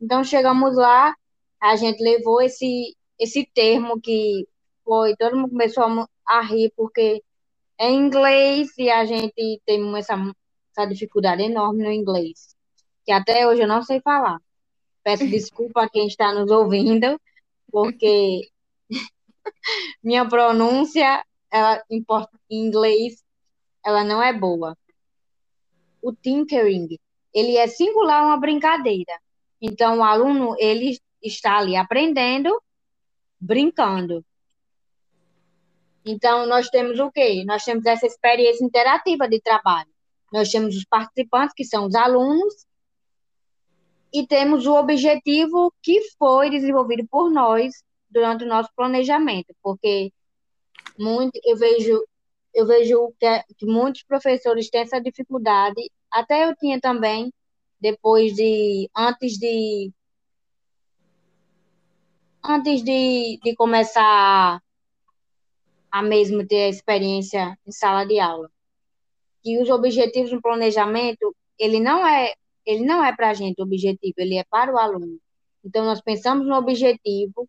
Então, 0.00 0.24
chegamos 0.24 0.76
lá, 0.76 1.14
a 1.60 1.76
gente 1.76 2.02
levou 2.02 2.42
esse, 2.42 2.96
esse 3.18 3.48
termo 3.54 4.00
que 4.00 4.46
foi, 4.84 5.14
todo 5.16 5.36
mundo 5.36 5.50
começou 5.50 5.84
a, 5.84 6.08
a 6.26 6.40
rir, 6.40 6.72
porque 6.76 7.22
é 7.78 7.90
inglês 7.90 8.76
e 8.78 8.90
a 8.90 9.04
gente 9.04 9.60
tem 9.64 9.96
essa, 9.96 10.14
essa 10.72 10.86
dificuldade 10.88 11.42
enorme 11.42 11.84
no 11.84 11.92
inglês, 11.92 12.56
que 13.04 13.12
até 13.12 13.46
hoje 13.46 13.62
eu 13.62 13.68
não 13.68 13.82
sei 13.82 14.00
falar. 14.00 14.38
Peço 15.02 15.26
desculpa 15.28 15.84
a 15.84 15.88
quem 15.88 16.06
está 16.08 16.34
nos 16.34 16.50
ouvindo, 16.50 17.20
porque 17.70 18.48
minha 20.02 20.28
pronúncia 20.28 21.24
ela, 21.50 21.82
em, 21.90 22.04
inglês 22.50 23.22
ela 23.84 24.02
não 24.02 24.22
é 24.22 24.32
boa. 24.32 24.76
O 26.02 26.12
tinkering, 26.12 26.98
ele 27.32 27.56
é 27.56 27.66
singular 27.66 28.24
uma 28.24 28.38
brincadeira. 28.38 29.20
Então, 29.60 29.98
o 29.98 30.04
aluno, 30.04 30.54
ele 30.58 30.98
está 31.22 31.58
ali 31.58 31.76
aprendendo 31.76 32.60
brincando. 33.40 34.24
Então, 36.04 36.46
nós 36.46 36.68
temos 36.68 36.98
o 36.98 37.10
quê? 37.10 37.44
Nós 37.46 37.62
temos 37.64 37.84
essa 37.84 38.06
experiência 38.06 38.64
interativa 38.64 39.28
de 39.28 39.40
trabalho. 39.40 39.90
Nós 40.32 40.50
temos 40.50 40.76
os 40.76 40.84
participantes, 40.84 41.54
que 41.54 41.64
são 41.64 41.86
os 41.86 41.94
alunos, 41.94 42.66
e 44.12 44.26
temos 44.26 44.66
o 44.66 44.74
objetivo 44.74 45.72
que 45.82 46.00
foi 46.18 46.48
desenvolvido 46.48 47.06
por 47.08 47.30
nós 47.30 47.83
durante 48.14 48.44
o 48.44 48.48
nosso 48.48 48.70
planejamento, 48.76 49.54
porque 49.60 50.12
muito 50.98 51.38
eu 51.44 51.56
vejo 51.56 52.02
eu 52.54 52.64
vejo 52.64 53.12
que, 53.18 53.26
que 53.58 53.66
muitos 53.66 54.04
professores 54.04 54.70
têm 54.70 54.82
essa 54.82 55.00
dificuldade, 55.00 55.90
até 56.08 56.48
eu 56.48 56.54
tinha 56.54 56.80
também 56.80 57.32
depois 57.80 58.32
de 58.34 58.88
antes 58.96 59.36
de 59.36 59.92
antes 62.44 62.84
de, 62.84 63.40
de 63.42 63.56
começar 63.56 64.62
a 65.90 66.02
mesmo 66.02 66.46
ter 66.46 66.64
a 66.64 66.68
experiência 66.68 67.58
em 67.66 67.72
sala 67.72 68.04
de 68.04 68.20
aula. 68.20 68.48
Que 69.42 69.60
os 69.60 69.68
objetivos 69.70 70.32
no 70.32 70.42
planejamento, 70.42 71.34
ele 71.58 71.80
não 71.80 72.06
é, 72.06 72.34
ele 72.64 72.84
não 72.84 73.04
é 73.04 73.14
para 73.14 73.30
a 73.30 73.34
gente 73.34 73.60
o 73.60 73.64
objetivo, 73.64 74.14
ele 74.18 74.36
é 74.36 74.44
para 74.44 74.72
o 74.72 74.78
aluno. 74.78 75.18
Então, 75.64 75.84
nós 75.84 76.00
pensamos 76.00 76.46
no 76.46 76.56
objetivo 76.56 77.48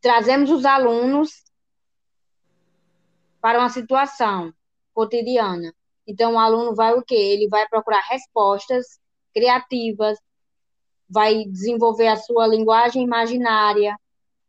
trazemos 0.00 0.50
os 0.50 0.64
alunos 0.64 1.30
para 3.40 3.58
uma 3.58 3.68
situação 3.68 4.52
cotidiana. 4.92 5.74
Então, 6.06 6.34
o 6.34 6.38
aluno 6.38 6.74
vai 6.74 6.94
o 6.94 7.02
quê? 7.02 7.14
Ele 7.14 7.48
vai 7.48 7.68
procurar 7.68 8.00
respostas 8.00 8.98
criativas, 9.32 10.18
vai 11.08 11.44
desenvolver 11.44 12.08
a 12.08 12.16
sua 12.16 12.46
linguagem 12.46 13.02
imaginária. 13.02 13.98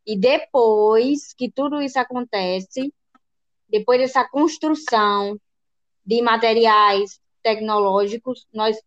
E 0.06 0.18
depois 0.18 1.34
que 1.34 1.52
tudo 1.52 1.82
isso 1.82 2.00
acontece, 2.00 2.94
depois 3.70 4.00
dessa 4.00 4.28
construção 4.28 5.40
de 6.06 6.22
materiais 6.22 7.20
tecnológicos, 7.44 8.48
nós 8.54 8.78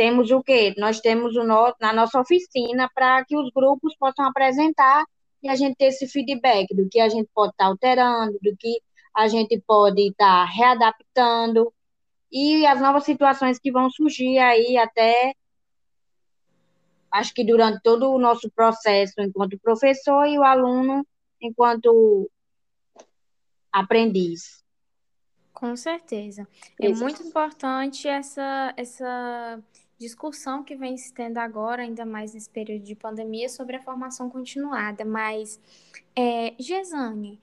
temos 0.00 0.30
o 0.30 0.42
quê? 0.42 0.74
Nós 0.78 0.98
temos 0.98 1.36
o 1.36 1.44
no, 1.44 1.74
na 1.78 1.92
nossa 1.92 2.18
oficina 2.18 2.90
para 2.94 3.22
que 3.22 3.36
os 3.36 3.50
grupos 3.50 3.94
possam 3.98 4.24
apresentar 4.24 5.04
e 5.42 5.48
a 5.50 5.54
gente 5.54 5.76
ter 5.76 5.88
esse 5.88 6.08
feedback 6.08 6.74
do 6.74 6.88
que 6.88 6.98
a 6.98 7.08
gente 7.10 7.28
pode 7.34 7.50
estar 7.50 7.64
tá 7.64 7.70
alterando, 7.70 8.38
do 8.40 8.56
que 8.56 8.80
a 9.14 9.28
gente 9.28 9.60
pode 9.66 10.08
estar 10.08 10.46
tá 10.46 10.50
readaptando 10.50 11.70
e 12.32 12.64
as 12.64 12.80
novas 12.80 13.04
situações 13.04 13.58
que 13.58 13.70
vão 13.70 13.90
surgir 13.90 14.38
aí 14.38 14.78
até 14.78 15.34
acho 17.12 17.34
que 17.34 17.44
durante 17.44 17.82
todo 17.82 18.10
o 18.10 18.18
nosso 18.18 18.50
processo 18.52 19.12
enquanto 19.18 19.58
professor 19.58 20.24
e 20.24 20.38
o 20.38 20.42
aluno 20.42 21.06
enquanto 21.42 22.30
aprendiz. 23.70 24.64
Com 25.52 25.76
certeza. 25.76 26.48
É 26.80 26.88
Isso. 26.88 27.02
muito 27.02 27.22
importante 27.22 28.08
essa, 28.08 28.72
essa 28.78 29.62
discussão 30.00 30.64
que 30.64 30.74
vem 30.74 30.96
se 30.96 31.12
tendo 31.12 31.36
agora, 31.36 31.82
ainda 31.82 32.06
mais 32.06 32.32
nesse 32.32 32.48
período 32.48 32.82
de 32.82 32.94
pandemia, 32.94 33.50
sobre 33.50 33.76
a 33.76 33.82
formação 33.82 34.30
continuada. 34.30 35.04
Mas, 35.04 35.60
é, 36.16 36.54
Gesane, 36.58 37.38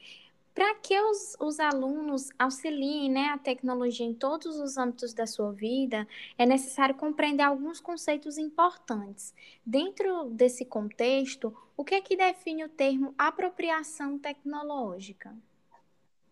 para 0.56 0.74
que 0.74 1.00
os, 1.00 1.38
os 1.40 1.60
alunos 1.60 2.30
auxiliem 2.40 3.12
né, 3.12 3.26
a 3.28 3.38
tecnologia 3.38 4.04
em 4.04 4.14
todos 4.14 4.60
os 4.60 4.76
âmbitos 4.76 5.14
da 5.14 5.28
sua 5.28 5.52
vida, 5.52 6.08
é 6.36 6.48
necessário 6.48 6.96
compreender 6.96 7.44
alguns 7.44 7.80
conceitos 7.80 8.40
importantes. 8.40 9.36
Dentro 9.64 10.26
desse 10.32 10.66
contexto, 10.66 11.56
o 11.78 11.86
que 11.86 11.94
é 11.94 12.02
que 12.02 12.18
define 12.18 12.64
o 12.64 12.70
termo 12.70 13.14
apropriação 13.16 14.18
tecnológica? 14.18 15.32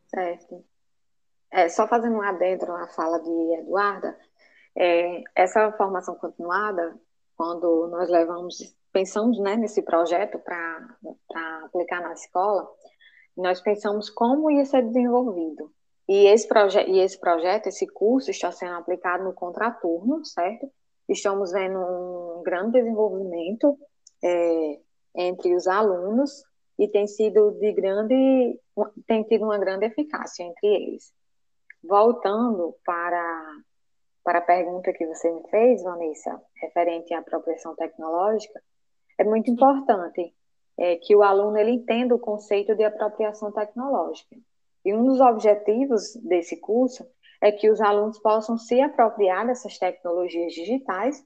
Certo. 0.08 0.66
É, 1.52 1.70
só 1.70 1.88
fazendo 1.88 2.16
um 2.16 2.22
adentro 2.22 2.74
na 2.74 2.88
fala 2.88 3.20
de 3.20 3.30
Eduarda, 3.60 4.18
é, 4.78 5.24
essa 5.36 5.72
formação 5.74 6.16
continuada, 6.16 6.96
quando 7.38 7.88
nós 7.88 8.10
levamos, 8.10 8.76
pensamos 8.92 9.40
né, 9.40 9.56
nesse 9.56 9.82
projeto 9.82 10.40
para 10.40 11.66
aplicar 11.66 12.02
na 12.02 12.14
escola, 12.14 12.68
nós 13.36 13.62
pensamos 13.62 14.10
como 14.10 14.50
ia 14.50 14.66
ser 14.66 14.84
desenvolvido. 14.84 15.72
E 16.08 16.28
esse, 16.28 16.48
e 16.88 17.00
esse 17.00 17.20
projeto, 17.20 17.68
esse 17.68 17.88
curso 17.88 18.30
está 18.30 18.52
sendo 18.52 18.76
aplicado 18.76 19.24
no 19.24 19.34
contraturno, 19.34 20.24
certo? 20.24 20.70
Estamos 21.10 21.52
vendo 21.52 21.80
um 21.80 22.44
grande 22.44 22.74
desenvolvimento 22.74 23.78
é, 24.24 24.80
entre 25.16 25.56
os 25.56 25.68
alunos 25.68 26.44
e 26.78 26.88
tem 26.88 27.08
sido 27.08 27.52
de 27.52 27.72
grande, 27.74 28.60
tem 29.08 29.24
tido 29.24 29.46
uma 29.46 29.58
grande 29.58 29.86
eficácia 29.86 30.44
entre 30.44 30.68
eles. 30.68 31.14
Voltando 31.84 32.76
para, 32.86 33.58
para 34.26 34.40
a 34.40 34.42
pergunta 34.42 34.92
que 34.92 35.06
você 35.06 35.32
me 35.32 35.48
fez, 35.50 35.84
Vanessa, 35.84 36.42
referente 36.60 37.14
à 37.14 37.20
apropriação 37.20 37.76
tecnológica, 37.76 38.60
é 39.20 39.24
muito 39.24 39.52
importante 39.52 40.34
é, 40.80 40.96
que 40.96 41.16
o 41.16 41.22
aluno 41.22 41.56
ele 41.58 41.70
entenda 41.70 42.16
o 42.16 42.20
conceito 42.20 42.76
de 42.76 42.84
apropriação 42.84 43.52
tecnológica. 43.52 44.36
E 44.84 44.94
um 44.96 45.06
dos 45.06 45.22
objetivos 45.22 46.16
desse 46.24 46.60
curso 46.60 47.08
é 47.40 47.52
que 47.52 47.70
os 47.70 47.80
alunos 47.80 48.18
possam 48.20 48.58
se 48.58 48.82
apropriar 48.82 49.46
dessas 49.46 49.78
tecnologias 49.78 50.54
digitais 50.54 51.24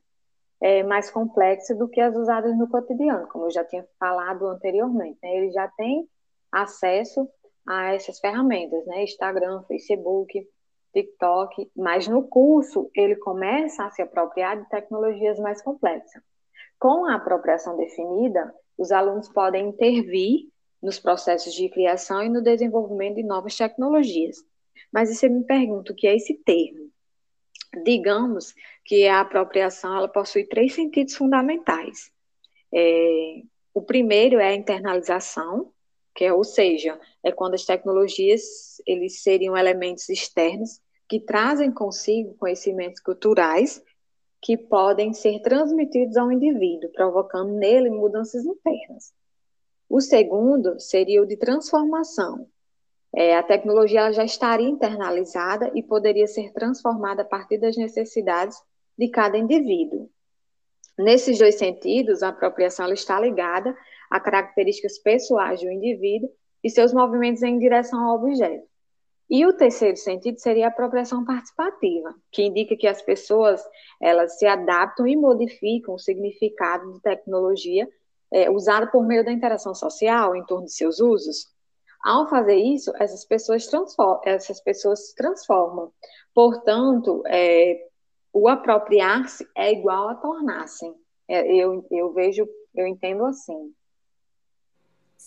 é, 0.61 0.83
mais 0.83 1.09
complexas 1.09 1.77
do 1.77 1.87
que 1.87 2.01
as 2.01 2.13
usadas 2.17 2.57
no 2.57 2.67
cotidiano, 2.67 3.29
como 3.29 3.45
eu 3.45 3.51
já 3.51 3.63
tinha 3.63 3.87
falado 3.97 4.45
anteriormente. 4.45 5.17
Né? 5.23 5.37
Eles 5.37 5.53
já 5.53 5.69
têm 5.69 6.05
acesso 6.51 7.29
a 7.65 7.93
essas 7.93 8.19
ferramentas, 8.19 8.85
né? 8.87 9.03
Instagram, 9.03 9.63
Facebook, 9.63 10.45
TikTok, 10.93 11.71
mas 11.75 12.07
no 12.07 12.27
curso 12.27 12.89
ele 12.95 13.15
começa 13.15 13.85
a 13.85 13.91
se 13.91 14.01
apropriar 14.01 14.59
de 14.61 14.69
tecnologias 14.69 15.39
mais 15.39 15.61
complexas. 15.61 16.21
Com 16.79 17.05
a 17.05 17.15
apropriação 17.15 17.77
definida, 17.77 18.53
os 18.77 18.91
alunos 18.91 19.29
podem 19.29 19.69
intervir 19.69 20.47
nos 20.81 20.99
processos 20.99 21.53
de 21.53 21.69
criação 21.69 22.23
e 22.23 22.29
no 22.29 22.41
desenvolvimento 22.41 23.15
de 23.15 23.23
novas 23.23 23.55
tecnologias. 23.55 24.37
Mas 24.91 25.09
você 25.09 25.27
me 25.27 25.43
pergunta 25.43 25.91
o 25.91 25.95
que 25.95 26.07
é 26.07 26.15
esse 26.15 26.33
termo. 26.35 26.89
Digamos 27.83 28.55
que 28.85 29.07
a 29.07 29.19
apropriação 29.19 29.95
ela 29.95 30.07
possui 30.07 30.45
três 30.45 30.73
sentidos 30.73 31.15
fundamentais. 31.15 32.11
É, 32.73 33.41
o 33.73 33.81
primeiro 33.81 34.39
é 34.39 34.49
a 34.49 34.55
internalização, 34.55 35.71
que 36.15 36.25
é, 36.25 36.33
ou 36.33 36.43
seja, 36.43 36.99
é 37.23 37.31
quando 37.31 37.53
as 37.53 37.65
tecnologias 37.65 38.41
eles 38.85 39.21
seriam 39.21 39.57
elementos 39.57 40.07
externos 40.09 40.79
que 41.07 41.19
trazem 41.19 41.71
consigo 41.71 42.35
conhecimentos 42.35 43.01
culturais 43.01 43.83
que 44.41 44.57
podem 44.57 45.13
ser 45.13 45.41
transmitidos 45.41 46.15
ao 46.15 46.31
indivíduo, 46.31 46.91
provocando 46.91 47.51
nele 47.51 47.89
mudanças 47.89 48.45
internas. 48.45 49.11
O 49.89 49.99
segundo 49.99 50.79
seria 50.79 51.21
o 51.21 51.25
de 51.25 51.35
transformação. 51.35 52.47
É, 53.13 53.35
a 53.35 53.43
tecnologia 53.43 54.13
já 54.13 54.23
estaria 54.23 54.69
internalizada 54.69 55.71
e 55.73 55.81
poderia 55.81 56.27
ser 56.27 56.53
transformada 56.53 57.23
a 57.23 57.25
partir 57.25 57.57
das 57.57 57.75
necessidades 57.75 58.61
de 58.97 59.09
cada 59.09 59.37
indivíduo. 59.37 60.09
Nesses 60.97 61.39
dois 61.39 61.55
sentidos, 61.55 62.21
a 62.21 62.29
apropriação 62.29 62.91
está 62.93 63.19
ligada 63.19 63.75
a 64.11 64.19
características 64.19 64.99
pessoais 64.99 65.59
do 65.59 65.71
indivíduo 65.71 66.29
e 66.63 66.69
seus 66.69 66.93
movimentos 66.93 67.43
em 67.43 67.57
direção 67.57 68.03
ao 68.03 68.15
objeto. 68.15 68.67
E 69.29 69.45
o 69.45 69.53
terceiro 69.53 69.95
sentido 69.95 70.39
seria 70.39 70.65
a 70.65 70.69
apropriação 70.69 71.23
participativa, 71.23 72.15
que 72.31 72.43
indica 72.43 72.75
que 72.75 72.87
as 72.87 73.01
pessoas 73.01 73.63
elas 74.01 74.39
se 74.39 74.47
adaptam 74.47 75.05
e 75.05 75.15
modificam 75.15 75.93
o 75.93 75.99
significado 75.99 76.93
de 76.93 77.01
tecnologia 77.01 77.87
é, 78.31 78.49
usada 78.49 78.87
por 78.87 79.05
meio 79.05 79.23
da 79.23 79.31
interação 79.31 79.75
social 79.75 80.35
em 80.35 80.43
torno 80.45 80.65
de 80.65 80.73
seus 80.73 80.99
usos. 80.99 81.47
Ao 82.03 82.27
fazer 82.27 82.55
isso, 82.55 82.91
essas 82.95 83.25
pessoas, 83.25 83.67
transformam, 83.67 84.21
essas 84.25 84.61
pessoas 84.61 85.09
se 85.09 85.15
transformam. 85.15 85.91
Portanto, 86.33 87.21
é, 87.27 87.87
o 88.33 88.47
apropriar-se 88.47 89.47
é 89.55 89.71
igual 89.71 90.09
a 90.09 90.15
tornar-se. 90.15 90.91
É, 91.27 91.53
eu, 91.53 91.85
eu 91.91 92.13
vejo, 92.13 92.47
eu 92.73 92.87
entendo 92.87 93.25
assim. 93.25 93.73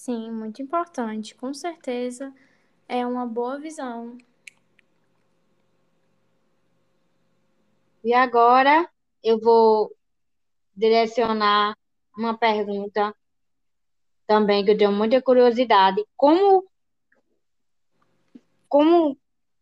Sim, 0.04 0.32
muito 0.32 0.60
importante, 0.60 1.32
com 1.32 1.54
certeza 1.54 2.34
é 2.88 3.06
uma 3.06 3.24
boa 3.24 3.60
visão. 3.60 4.18
E 8.02 8.12
agora 8.12 8.90
eu 9.22 9.38
vou 9.38 9.94
direcionar 10.74 11.78
uma 12.18 12.36
pergunta 12.36 13.14
também 14.26 14.64
que 14.64 14.72
eu 14.72 14.76
tenho 14.76 14.90
muita 14.90 15.22
curiosidade. 15.22 16.04
Como, 16.16 16.68
como 18.68 19.16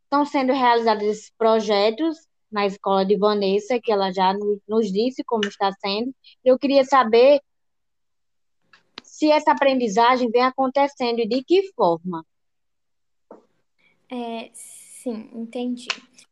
estão 0.04 0.24
sendo 0.24 0.54
realizados 0.54 1.04
esses 1.04 1.30
projetos 1.36 2.16
na 2.50 2.64
escola 2.64 3.04
de 3.04 3.14
Vanessa, 3.18 3.78
que 3.78 3.92
ela 3.92 4.10
já 4.10 4.32
nos 4.66 4.90
disse 4.90 5.22
como 5.22 5.44
está 5.44 5.70
sendo. 5.72 6.14
Eu 6.42 6.58
queria 6.58 6.82
saber 6.82 7.42
se 9.20 9.30
essa 9.30 9.52
aprendizagem 9.52 10.30
vem 10.30 10.40
acontecendo 10.40 11.18
e 11.18 11.28
de 11.28 11.44
que 11.44 11.70
forma. 11.74 12.24
É, 14.10 14.50
Sim, 15.02 15.30
entendi. 15.34 15.88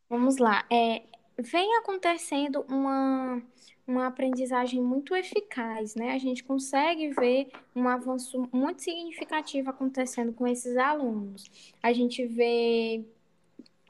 Vamos 0.08 0.38
lá. 0.38 0.64
É, 0.70 1.02
vem 1.38 1.74
acontecendo 1.76 2.64
uma, 2.68 3.42
uma 3.86 4.06
aprendizagem 4.06 4.82
muito 4.82 5.14
eficaz, 5.14 5.94
né? 5.94 6.12
A 6.12 6.18
gente 6.18 6.42
consegue 6.42 7.10
ver 7.10 7.48
um 7.76 7.86
avanço 7.86 8.48
muito 8.52 8.82
significativo 8.82 9.68
acontecendo 9.68 10.32
com 10.32 10.46
esses 10.46 10.76
alunos. 10.78 11.44
A 11.82 11.92
gente 11.92 12.26
vê 12.26 13.04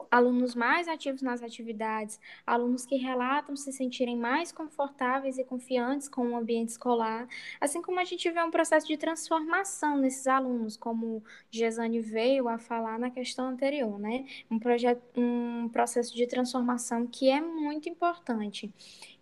alunos 0.09 0.55
mais 0.55 0.87
ativos 0.87 1.21
nas 1.21 1.41
atividades, 1.43 2.19
alunos 2.45 2.85
que 2.85 2.95
relatam 2.95 3.55
se 3.55 3.71
sentirem 3.71 4.17
mais 4.17 4.51
confortáveis 4.51 5.37
e 5.37 5.43
confiantes 5.43 6.07
com 6.07 6.31
o 6.31 6.35
ambiente 6.35 6.69
escolar, 6.69 7.27
assim 7.59 7.81
como 7.81 7.99
a 7.99 8.03
gente 8.03 8.29
vê 8.29 8.41
um 8.41 8.51
processo 8.51 8.87
de 8.87 8.97
transformação 8.97 9.97
nesses 9.97 10.27
alunos, 10.27 10.75
como 10.77 11.23
Gesane 11.51 11.99
veio 11.99 12.47
a 12.47 12.57
falar 12.57 12.97
na 12.99 13.09
questão 13.09 13.47
anterior, 13.47 13.99
né? 13.99 14.25
Um, 14.49 14.59
projeto, 14.59 15.01
um 15.15 15.69
processo 15.69 16.15
de 16.15 16.27
transformação 16.27 17.05
que 17.05 17.29
é 17.29 17.41
muito 17.41 17.89
importante. 17.89 18.73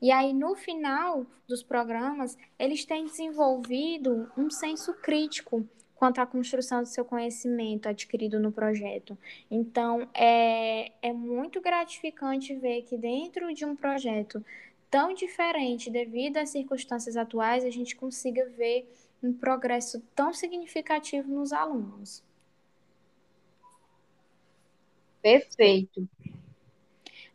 E 0.02 0.12
aí, 0.12 0.34
no 0.34 0.56
final 0.56 1.26
dos 1.48 1.64
programas, 1.64 2.38
eles 2.60 2.86
têm 2.86 3.06
desenvolvido 3.06 4.32
um 4.38 4.50
senso 4.50 4.94
crítico 4.94 5.68
quanto 5.98 6.20
à 6.20 6.26
construção 6.26 6.82
do 6.82 6.88
seu 6.88 7.04
conhecimento 7.04 7.90
adquirido 7.90 8.40
no 8.40 8.52
projeto. 8.52 9.18
Então, 9.50 10.08
é, 10.14 10.92
é 11.02 11.12
muito 11.12 11.60
gratificante 11.60 12.56
ver 12.56 12.84
que 12.84 12.98
dentro 12.98 13.54
de 13.54 13.66
um 13.66 13.76
projeto 13.76 14.44
tão 14.90 15.14
diferente, 15.14 15.90
devido 15.90 16.38
às 16.38 16.50
circunstâncias 16.50 17.18
atuais, 17.18 17.66
a 17.66 17.70
gente 17.70 17.96
consiga 17.96 18.46
ver 18.58 18.88
um 19.22 19.34
progresso 19.34 20.02
tão 20.16 20.32
significativo 20.32 21.30
nos 21.34 21.52
alunos. 21.52 22.24
Perfeito. 25.22 26.08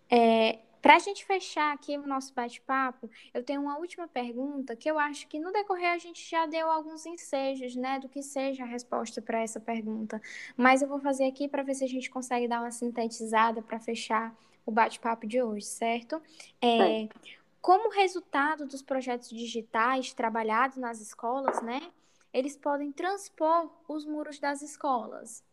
É, 0.09 0.61
para 0.82 0.96
a 0.96 0.98
gente 0.98 1.24
fechar 1.24 1.72
aqui 1.72 1.96
o 1.96 2.06
nosso 2.06 2.34
bate-papo, 2.34 3.08
eu 3.32 3.44
tenho 3.44 3.62
uma 3.62 3.78
última 3.78 4.08
pergunta 4.08 4.74
que 4.74 4.90
eu 4.90 4.98
acho 4.98 5.28
que 5.28 5.38
no 5.38 5.52
decorrer 5.52 5.92
a 5.92 5.98
gente 5.98 6.28
já 6.28 6.44
deu 6.44 6.68
alguns 6.68 7.06
ensejos, 7.06 7.76
né, 7.76 8.00
do 8.00 8.08
que 8.08 8.20
seja 8.20 8.64
a 8.64 8.66
resposta 8.66 9.22
para 9.22 9.40
essa 9.40 9.60
pergunta. 9.60 10.20
Mas 10.56 10.82
eu 10.82 10.88
vou 10.88 10.98
fazer 10.98 11.24
aqui 11.24 11.46
para 11.46 11.62
ver 11.62 11.74
se 11.74 11.84
a 11.84 11.88
gente 11.88 12.10
consegue 12.10 12.48
dar 12.48 12.60
uma 12.60 12.72
sintetizada 12.72 13.62
para 13.62 13.78
fechar 13.78 14.36
o 14.66 14.72
bate-papo 14.72 15.24
de 15.24 15.40
hoje, 15.40 15.66
certo? 15.66 16.20
É, 16.60 17.08
como 17.60 17.90
resultado 17.90 18.66
dos 18.66 18.82
projetos 18.82 19.28
digitais 19.28 20.12
trabalhados 20.12 20.76
nas 20.78 21.00
escolas, 21.00 21.62
né, 21.62 21.80
eles 22.32 22.56
podem 22.56 22.90
transpor 22.90 23.70
os 23.88 24.04
muros 24.04 24.40
das 24.40 24.62
escolas. 24.62 25.44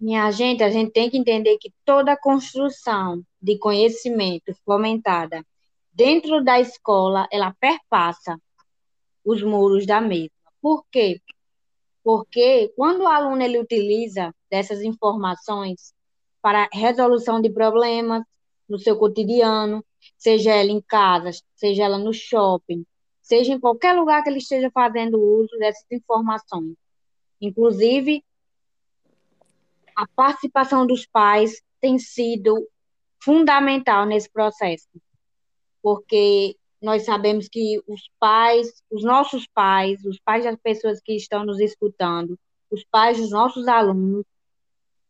Minha 0.00 0.30
gente, 0.32 0.64
a 0.64 0.68
gente 0.68 0.90
tem 0.90 1.08
que 1.08 1.16
entender 1.16 1.56
que 1.58 1.72
toda 1.84 2.16
construção 2.16 3.24
de 3.44 3.58
conhecimento 3.58 4.54
fomentada 4.64 5.44
dentro 5.92 6.42
da 6.42 6.58
escola, 6.58 7.28
ela 7.30 7.54
perpassa 7.60 8.40
os 9.22 9.42
muros 9.42 9.84
da 9.84 10.00
mesma. 10.00 10.30
Por 10.62 10.86
quê? 10.90 11.20
Porque 12.02 12.72
quando 12.74 13.02
o 13.02 13.06
aluno 13.06 13.42
ele 13.42 13.58
utiliza 13.58 14.34
dessas 14.50 14.80
informações 14.80 15.92
para 16.40 16.70
resolução 16.72 17.38
de 17.38 17.50
problemas 17.50 18.22
no 18.66 18.78
seu 18.78 18.96
cotidiano, 18.96 19.84
seja 20.16 20.52
ela 20.52 20.70
em 20.70 20.80
casa, 20.80 21.30
seja 21.54 21.84
ela 21.84 21.98
no 21.98 22.14
shopping, 22.14 22.82
seja 23.20 23.52
em 23.52 23.60
qualquer 23.60 23.92
lugar 23.94 24.22
que 24.22 24.30
ele 24.30 24.38
esteja 24.38 24.70
fazendo 24.70 25.20
uso 25.20 25.54
dessas 25.58 25.84
informações. 25.92 26.74
Inclusive, 27.38 28.24
a 29.94 30.06
participação 30.16 30.86
dos 30.86 31.04
pais 31.04 31.62
tem 31.78 31.98
sido 31.98 32.66
fundamental 33.24 34.06
nesse 34.06 34.30
processo, 34.30 34.88
porque 35.82 36.56
nós 36.80 37.04
sabemos 37.04 37.48
que 37.48 37.82
os 37.88 38.10
pais, 38.18 38.82
os 38.90 39.02
nossos 39.02 39.46
pais, 39.46 40.04
os 40.04 40.18
pais 40.20 40.44
das 40.44 40.56
pessoas 40.62 41.00
que 41.00 41.14
estão 41.14 41.44
nos 41.44 41.58
escutando, 41.58 42.38
os 42.70 42.84
pais 42.84 43.16
dos 43.16 43.30
nossos 43.30 43.66
alunos 43.66 44.24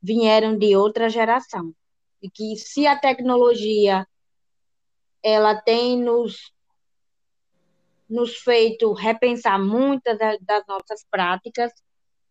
vieram 0.01 0.57
de 0.57 0.77
outra 0.77 1.09
geração. 1.09 1.75
E 2.23 2.31
que 2.31 2.57
se 2.57 2.87
a 2.87 2.97
tecnologia 2.97 4.07
ela 5.23 5.55
tem 5.61 6.01
nos 6.01 6.53
nos 8.09 8.37
feito 8.37 8.93
repensar 8.93 9.59
muitas 9.59 10.17
das 10.41 10.65
nossas 10.69 11.05
práticas, 11.11 11.73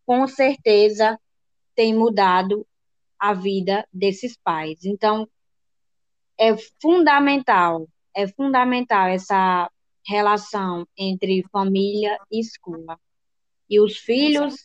com 0.05 0.27
certeza 0.27 1.19
tem 1.75 1.93
mudado 1.93 2.65
a 3.19 3.33
vida 3.33 3.85
desses 3.91 4.37
pais. 4.37 4.85
Então, 4.85 5.27
é 6.37 6.55
fundamental, 6.81 7.87
é 8.15 8.27
fundamental 8.27 9.07
essa 9.07 9.69
relação 10.05 10.87
entre 10.97 11.43
família 11.51 12.17
e 12.31 12.39
escola. 12.39 12.99
E 13.69 13.79
os 13.79 13.97
filhos 13.97 14.55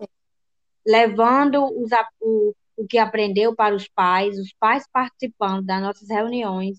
levando 0.86 1.64
os, 1.64 1.90
o, 2.20 2.54
o 2.76 2.86
que 2.86 2.98
aprendeu 2.98 3.54
para 3.54 3.74
os 3.74 3.86
pais, 3.88 4.38
os 4.38 4.52
pais 4.54 4.84
participando 4.90 5.64
das 5.64 5.82
nossas 5.82 6.08
reuniões, 6.08 6.78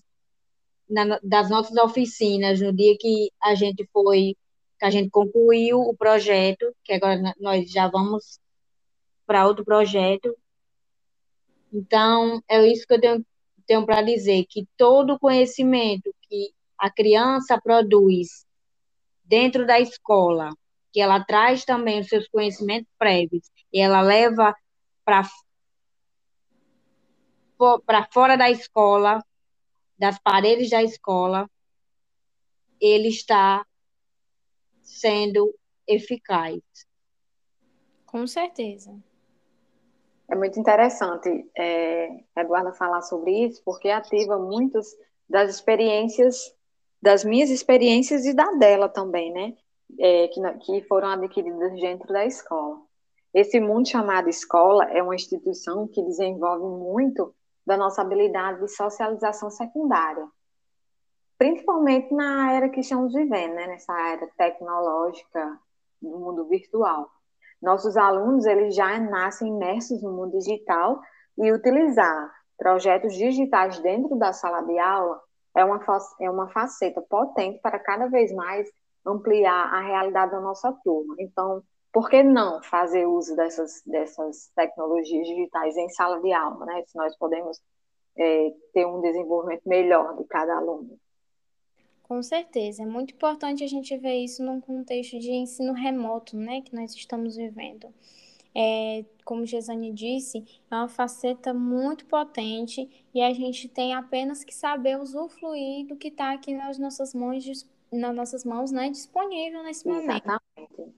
na, 0.88 1.18
das 1.22 1.48
nossas 1.48 1.76
oficinas, 1.76 2.60
no 2.60 2.72
dia 2.72 2.96
que 2.98 3.30
a 3.40 3.54
gente 3.54 3.88
foi, 3.92 4.36
que 4.78 4.84
a 4.84 4.90
gente 4.90 5.10
concluiu 5.10 5.80
o 5.80 5.96
projeto, 5.96 6.74
que 6.82 6.92
agora 6.92 7.34
nós 7.38 7.70
já 7.70 7.88
vamos 7.88 8.40
para 9.24 9.46
outro 9.46 9.64
projeto. 9.64 10.36
Então, 11.72 12.42
é 12.48 12.66
isso 12.66 12.84
que 12.84 12.94
eu 12.94 13.00
tenho, 13.00 13.24
tenho 13.70 13.86
para 13.86 14.02
dizer, 14.02 14.46
que 14.48 14.66
todo 14.76 15.12
o 15.12 15.18
conhecimento 15.20 16.12
que 16.22 16.52
a 16.76 16.90
criança 16.90 17.56
produz 17.62 18.44
dentro 19.22 19.64
da 19.64 19.78
escola, 19.78 20.50
que 20.92 21.00
ela 21.00 21.24
traz 21.24 21.64
também 21.64 22.00
os 22.00 22.08
seus 22.08 22.26
conhecimentos 22.26 22.90
prévios, 22.98 23.48
e 23.72 23.78
ela 23.78 24.00
leva 24.00 24.52
para 25.04 25.22
para 27.86 28.08
fora 28.10 28.36
da 28.36 28.50
escola, 28.50 29.24
das 29.96 30.18
paredes 30.18 30.68
da 30.70 30.82
escola, 30.82 31.48
ele 32.80 33.06
está 33.06 33.64
sendo 34.82 35.54
eficaz. 35.86 36.60
Com 38.04 38.26
certeza. 38.26 39.00
É 40.30 40.36
muito 40.36 40.60
interessante, 40.60 41.50
é, 41.58 42.08
Eduarda, 42.36 42.72
falar 42.72 43.02
sobre 43.02 43.46
isso, 43.46 43.60
porque 43.64 43.88
ativa 43.88 44.38
muitas 44.38 44.86
das 45.28 45.50
experiências, 45.50 46.54
das 47.02 47.24
minhas 47.24 47.50
experiências 47.50 48.24
e 48.24 48.32
da 48.32 48.52
dela 48.52 48.88
também, 48.88 49.32
né? 49.32 49.56
É, 49.98 50.28
que, 50.28 50.40
que 50.60 50.82
foram 50.82 51.08
adquiridas 51.08 51.72
dentro 51.80 52.12
da 52.12 52.24
escola. 52.24 52.80
Esse 53.34 53.58
mundo 53.58 53.88
chamado 53.88 54.28
escola 54.28 54.84
é 54.84 55.02
uma 55.02 55.16
instituição 55.16 55.88
que 55.88 56.00
desenvolve 56.00 56.64
muito 56.64 57.34
da 57.66 57.76
nossa 57.76 58.00
habilidade 58.00 58.60
de 58.60 58.68
socialização 58.68 59.50
secundária, 59.50 60.28
principalmente 61.36 62.14
na 62.14 62.52
era 62.52 62.68
que 62.68 62.80
estamos 62.80 63.12
vivendo, 63.12 63.54
né? 63.54 63.66
nessa 63.66 63.92
era 64.12 64.28
tecnológica 64.36 65.58
do 66.00 66.18
mundo 66.18 66.44
virtual. 66.46 67.10
Nossos 67.60 67.96
alunos 67.96 68.46
eles 68.46 68.74
já 68.74 68.98
nascem 68.98 69.48
imersos 69.48 70.02
no 70.02 70.12
mundo 70.12 70.38
digital 70.38 71.00
e 71.38 71.52
utilizar 71.52 72.32
projetos 72.56 73.14
digitais 73.14 73.78
dentro 73.80 74.16
da 74.16 74.32
sala 74.32 74.62
de 74.62 74.78
aula 74.78 75.20
é 75.54 75.64
uma, 75.64 75.80
é 76.20 76.30
uma 76.30 76.48
faceta 76.48 77.02
potente 77.02 77.60
para 77.60 77.78
cada 77.78 78.06
vez 78.06 78.32
mais 78.32 78.70
ampliar 79.04 79.72
a 79.72 79.80
realidade 79.80 80.32
da 80.32 80.40
nossa 80.40 80.72
turma. 80.84 81.14
Então, 81.18 81.62
por 81.92 82.08
que 82.08 82.22
não 82.22 82.62
fazer 82.62 83.06
uso 83.06 83.34
dessas, 83.34 83.82
dessas 83.84 84.50
tecnologias 84.54 85.26
digitais 85.26 85.76
em 85.76 85.88
sala 85.90 86.20
de 86.20 86.32
aula, 86.32 86.64
né? 86.66 86.82
Se 86.86 86.96
nós 86.96 87.16
podemos 87.16 87.60
é, 88.16 88.50
ter 88.72 88.86
um 88.86 89.00
desenvolvimento 89.00 89.62
melhor 89.66 90.16
de 90.16 90.24
cada 90.24 90.56
aluno. 90.56 90.98
Com 92.10 92.24
certeza, 92.24 92.82
é 92.82 92.86
muito 92.86 93.14
importante 93.14 93.62
a 93.62 93.68
gente 93.68 93.96
ver 93.96 94.16
isso 94.16 94.42
num 94.42 94.60
contexto 94.60 95.16
de 95.20 95.30
ensino 95.30 95.72
remoto, 95.72 96.36
né, 96.36 96.60
que 96.60 96.74
nós 96.74 96.92
estamos 96.92 97.36
vivendo. 97.36 97.86
É, 98.52 99.04
como 99.24 99.46
Gesane 99.46 99.92
disse, 99.92 100.44
é 100.68 100.74
uma 100.74 100.88
faceta 100.88 101.54
muito 101.54 102.04
potente 102.06 102.90
e 103.14 103.22
a 103.22 103.32
gente 103.32 103.68
tem 103.68 103.94
apenas 103.94 104.42
que 104.42 104.52
saber 104.52 104.98
usufruir 104.98 105.86
do 105.86 105.94
que 105.94 106.08
está 106.08 106.32
aqui 106.32 106.52
nas 106.52 106.80
nossas 106.80 107.14
mãos, 107.14 107.64
nas 107.92 108.16
nossas 108.16 108.44
mãos, 108.44 108.72
né, 108.72 108.90
disponível 108.90 109.62
nesse 109.62 109.86
momento. 109.86 110.26
Exatamente. 110.26 110.94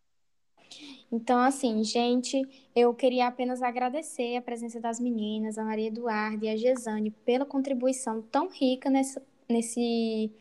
Então, 1.12 1.40
assim, 1.40 1.84
gente, 1.84 2.40
eu 2.74 2.94
queria 2.94 3.26
apenas 3.26 3.60
agradecer 3.60 4.34
a 4.36 4.40
presença 4.40 4.80
das 4.80 4.98
meninas, 4.98 5.58
a 5.58 5.62
Maria 5.62 5.88
Eduarda 5.88 6.46
e 6.46 6.48
a 6.48 6.56
Gesane, 6.56 7.10
pela 7.10 7.44
contribuição 7.44 8.22
tão 8.22 8.48
rica 8.48 8.88
nesse, 8.88 9.20
nesse 9.46 10.32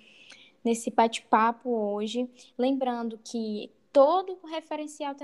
nesse 0.63 0.91
bate-papo 0.91 1.69
hoje. 1.69 2.29
Lembrando 2.57 3.19
que 3.23 3.71
todo 3.91 4.37
o 4.41 4.47
referencial 4.47 5.15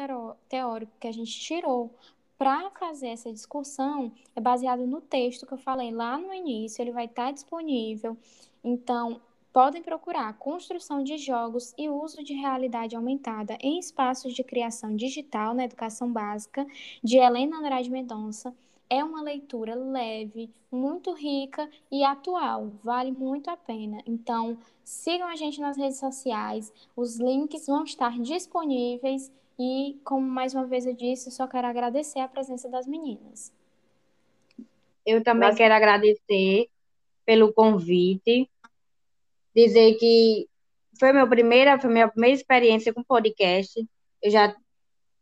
teórico 0.49 0.91
que 0.99 1.07
a 1.07 1.11
gente 1.11 1.31
tirou 1.39 1.93
para 2.37 2.69
fazer 2.71 3.07
essa 3.07 3.31
discussão 3.31 4.11
é 4.35 4.41
baseado 4.41 4.85
no 4.85 5.01
texto 5.01 5.45
que 5.45 5.53
eu 5.53 5.57
falei 5.57 5.91
lá 5.91 6.17
no 6.17 6.33
início, 6.33 6.81
ele 6.81 6.91
vai 6.91 7.05
estar 7.05 7.31
disponível. 7.31 8.15
Então, 8.63 9.19
podem 9.51 9.81
procurar 9.81 10.37
construção 10.37 11.03
de 11.03 11.17
jogos 11.17 11.73
e 11.77 11.89
uso 11.89 12.23
de 12.23 12.33
realidade 12.33 12.95
aumentada 12.95 13.57
em 13.59 13.79
espaços 13.79 14.33
de 14.35 14.43
criação 14.43 14.95
digital 14.95 15.55
na 15.55 15.63
educação 15.63 16.11
básica, 16.11 16.65
de 17.03 17.17
Helena 17.17 17.57
Andrade 17.57 17.89
Mendonça. 17.89 18.53
É 18.89 19.03
uma 19.03 19.21
leitura 19.21 19.75
leve, 19.75 20.49
muito 20.71 21.13
rica 21.13 21.69
e 21.91 22.03
atual, 22.03 22.71
vale 22.83 23.11
muito 23.11 23.49
a 23.49 23.57
pena. 23.57 24.01
Então, 24.05 24.57
sigam 24.83 25.27
a 25.27 25.35
gente 25.35 25.59
nas 25.59 25.77
redes 25.77 25.99
sociais, 25.99 26.71
os 26.95 27.19
links 27.19 27.67
vão 27.67 27.83
estar 27.83 28.17
disponíveis 28.19 29.31
e, 29.59 29.99
como 30.03 30.25
mais 30.25 30.53
uma 30.53 30.65
vez 30.65 30.85
eu 30.85 30.93
disse, 30.93 31.31
só 31.31 31.47
quero 31.47 31.67
agradecer 31.67 32.19
a 32.19 32.27
presença 32.27 32.69
das 32.69 32.87
meninas. 32.87 33.51
Eu 35.05 35.23
também 35.23 35.49
Mas... 35.49 35.57
quero 35.57 35.73
agradecer 35.73 36.69
pelo 37.25 37.51
convite, 37.53 38.49
dizer 39.55 39.95
que 39.95 40.47
foi 40.99 41.11
minha 41.11 41.27
primeira, 41.27 41.79
foi 41.79 41.89
minha 41.89 42.07
primeira 42.07 42.35
experiência 42.35 42.93
com 42.93 43.03
podcast. 43.03 43.85
Eu 44.21 44.31
já 44.31 44.55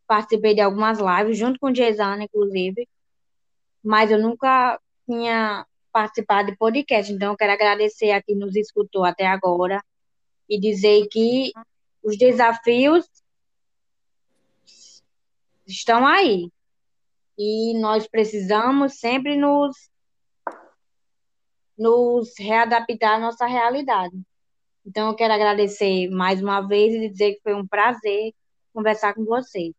participei 0.07 0.53
de 0.53 0.61
algumas 0.61 0.99
lives 0.99 1.37
junto 1.37 1.59
com 1.59 1.67
o 1.67 1.75
Gesana, 1.75 2.23
inclusive, 2.23 2.87
mas 3.85 4.09
eu 4.09 4.19
nunca 4.19 4.79
tinha 5.05 5.65
participado 5.91 6.51
de 6.51 6.57
podcast. 6.57 7.11
Então, 7.13 7.31
eu 7.31 7.37
quero 7.37 7.53
agradecer 7.53 8.11
a 8.11 8.21
quem 8.21 8.35
nos 8.35 8.55
escutou 8.55 9.05
até 9.05 9.25
agora 9.27 9.81
e 10.49 10.59
dizer 10.59 11.07
que 11.07 11.51
os 12.03 12.17
desafios 12.17 13.05
estão 15.65 16.05
aí. 16.05 16.49
E 17.37 17.77
nós 17.79 18.07
precisamos 18.07 18.99
sempre 18.99 19.37
nos, 19.37 19.89
nos 21.77 22.33
readaptar 22.39 23.15
à 23.15 23.19
nossa 23.19 23.45
realidade. 23.45 24.19
Então, 24.85 25.09
eu 25.09 25.15
quero 25.15 25.33
agradecer 25.33 26.09
mais 26.09 26.41
uma 26.41 26.61
vez 26.61 26.93
e 26.93 27.09
dizer 27.09 27.35
que 27.35 27.41
foi 27.41 27.53
um 27.53 27.67
prazer 27.67 28.33
conversar 28.73 29.13
com 29.13 29.23
vocês. 29.25 29.73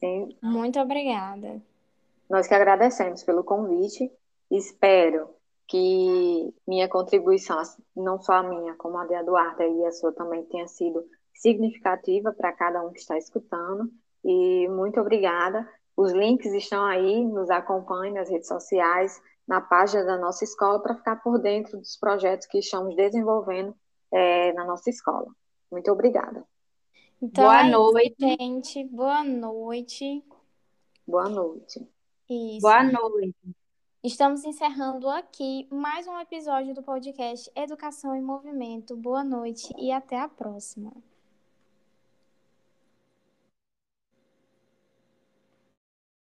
Sim. 0.00 0.36
Muito 0.40 0.78
obrigada. 0.78 1.60
Nós 2.28 2.46
que 2.46 2.54
agradecemos 2.54 3.22
pelo 3.22 3.44
convite. 3.44 4.10
Espero 4.50 5.30
que 5.66 6.54
minha 6.66 6.88
contribuição, 6.88 7.60
não 7.94 8.20
só 8.20 8.34
a 8.34 8.42
minha, 8.42 8.74
como 8.74 8.96
a 8.98 9.06
de 9.06 9.14
Eduarda 9.14 9.66
e 9.66 9.84
a 9.84 9.92
sua 9.92 10.12
também, 10.12 10.44
tenha 10.44 10.66
sido 10.66 11.04
significativa 11.34 12.32
para 12.32 12.52
cada 12.52 12.82
um 12.82 12.90
que 12.90 12.98
está 12.98 13.16
escutando 13.16 13.90
e 14.24 14.68
muito 14.68 15.00
obrigada. 15.00 15.68
Os 15.96 16.12
links 16.12 16.52
estão 16.52 16.84
aí, 16.84 17.24
nos 17.24 17.50
acompanhe 17.50 18.12
nas 18.12 18.30
redes 18.30 18.48
sociais, 18.48 19.20
na 19.46 19.60
página 19.60 20.04
da 20.04 20.16
nossa 20.16 20.44
escola, 20.44 20.80
para 20.80 20.94
ficar 20.94 21.16
por 21.16 21.38
dentro 21.38 21.78
dos 21.78 21.96
projetos 21.96 22.46
que 22.46 22.58
estamos 22.58 22.94
desenvolvendo 22.94 23.74
é, 24.12 24.52
na 24.52 24.64
nossa 24.64 24.90
escola. 24.90 25.26
Muito 25.70 25.90
obrigada. 25.90 26.44
Então, 27.20 27.44
Boa 27.44 27.66
é 27.66 27.70
noite, 27.70 28.14
gente. 28.18 28.84
Boa 28.84 29.24
noite. 29.24 30.24
Boa 31.06 31.28
noite. 31.28 31.97
Isso. 32.28 32.60
Boa 32.60 32.82
noite. 32.82 33.56
Estamos 34.04 34.44
encerrando 34.44 35.08
aqui 35.08 35.66
mais 35.70 36.06
um 36.06 36.20
episódio 36.20 36.74
do 36.74 36.82
podcast 36.82 37.50
Educação 37.56 38.14
em 38.14 38.20
Movimento. 38.20 38.94
Boa 38.94 39.24
noite 39.24 39.72
e 39.78 39.90
até 39.90 40.20
a 40.20 40.28
próxima. 40.28 40.92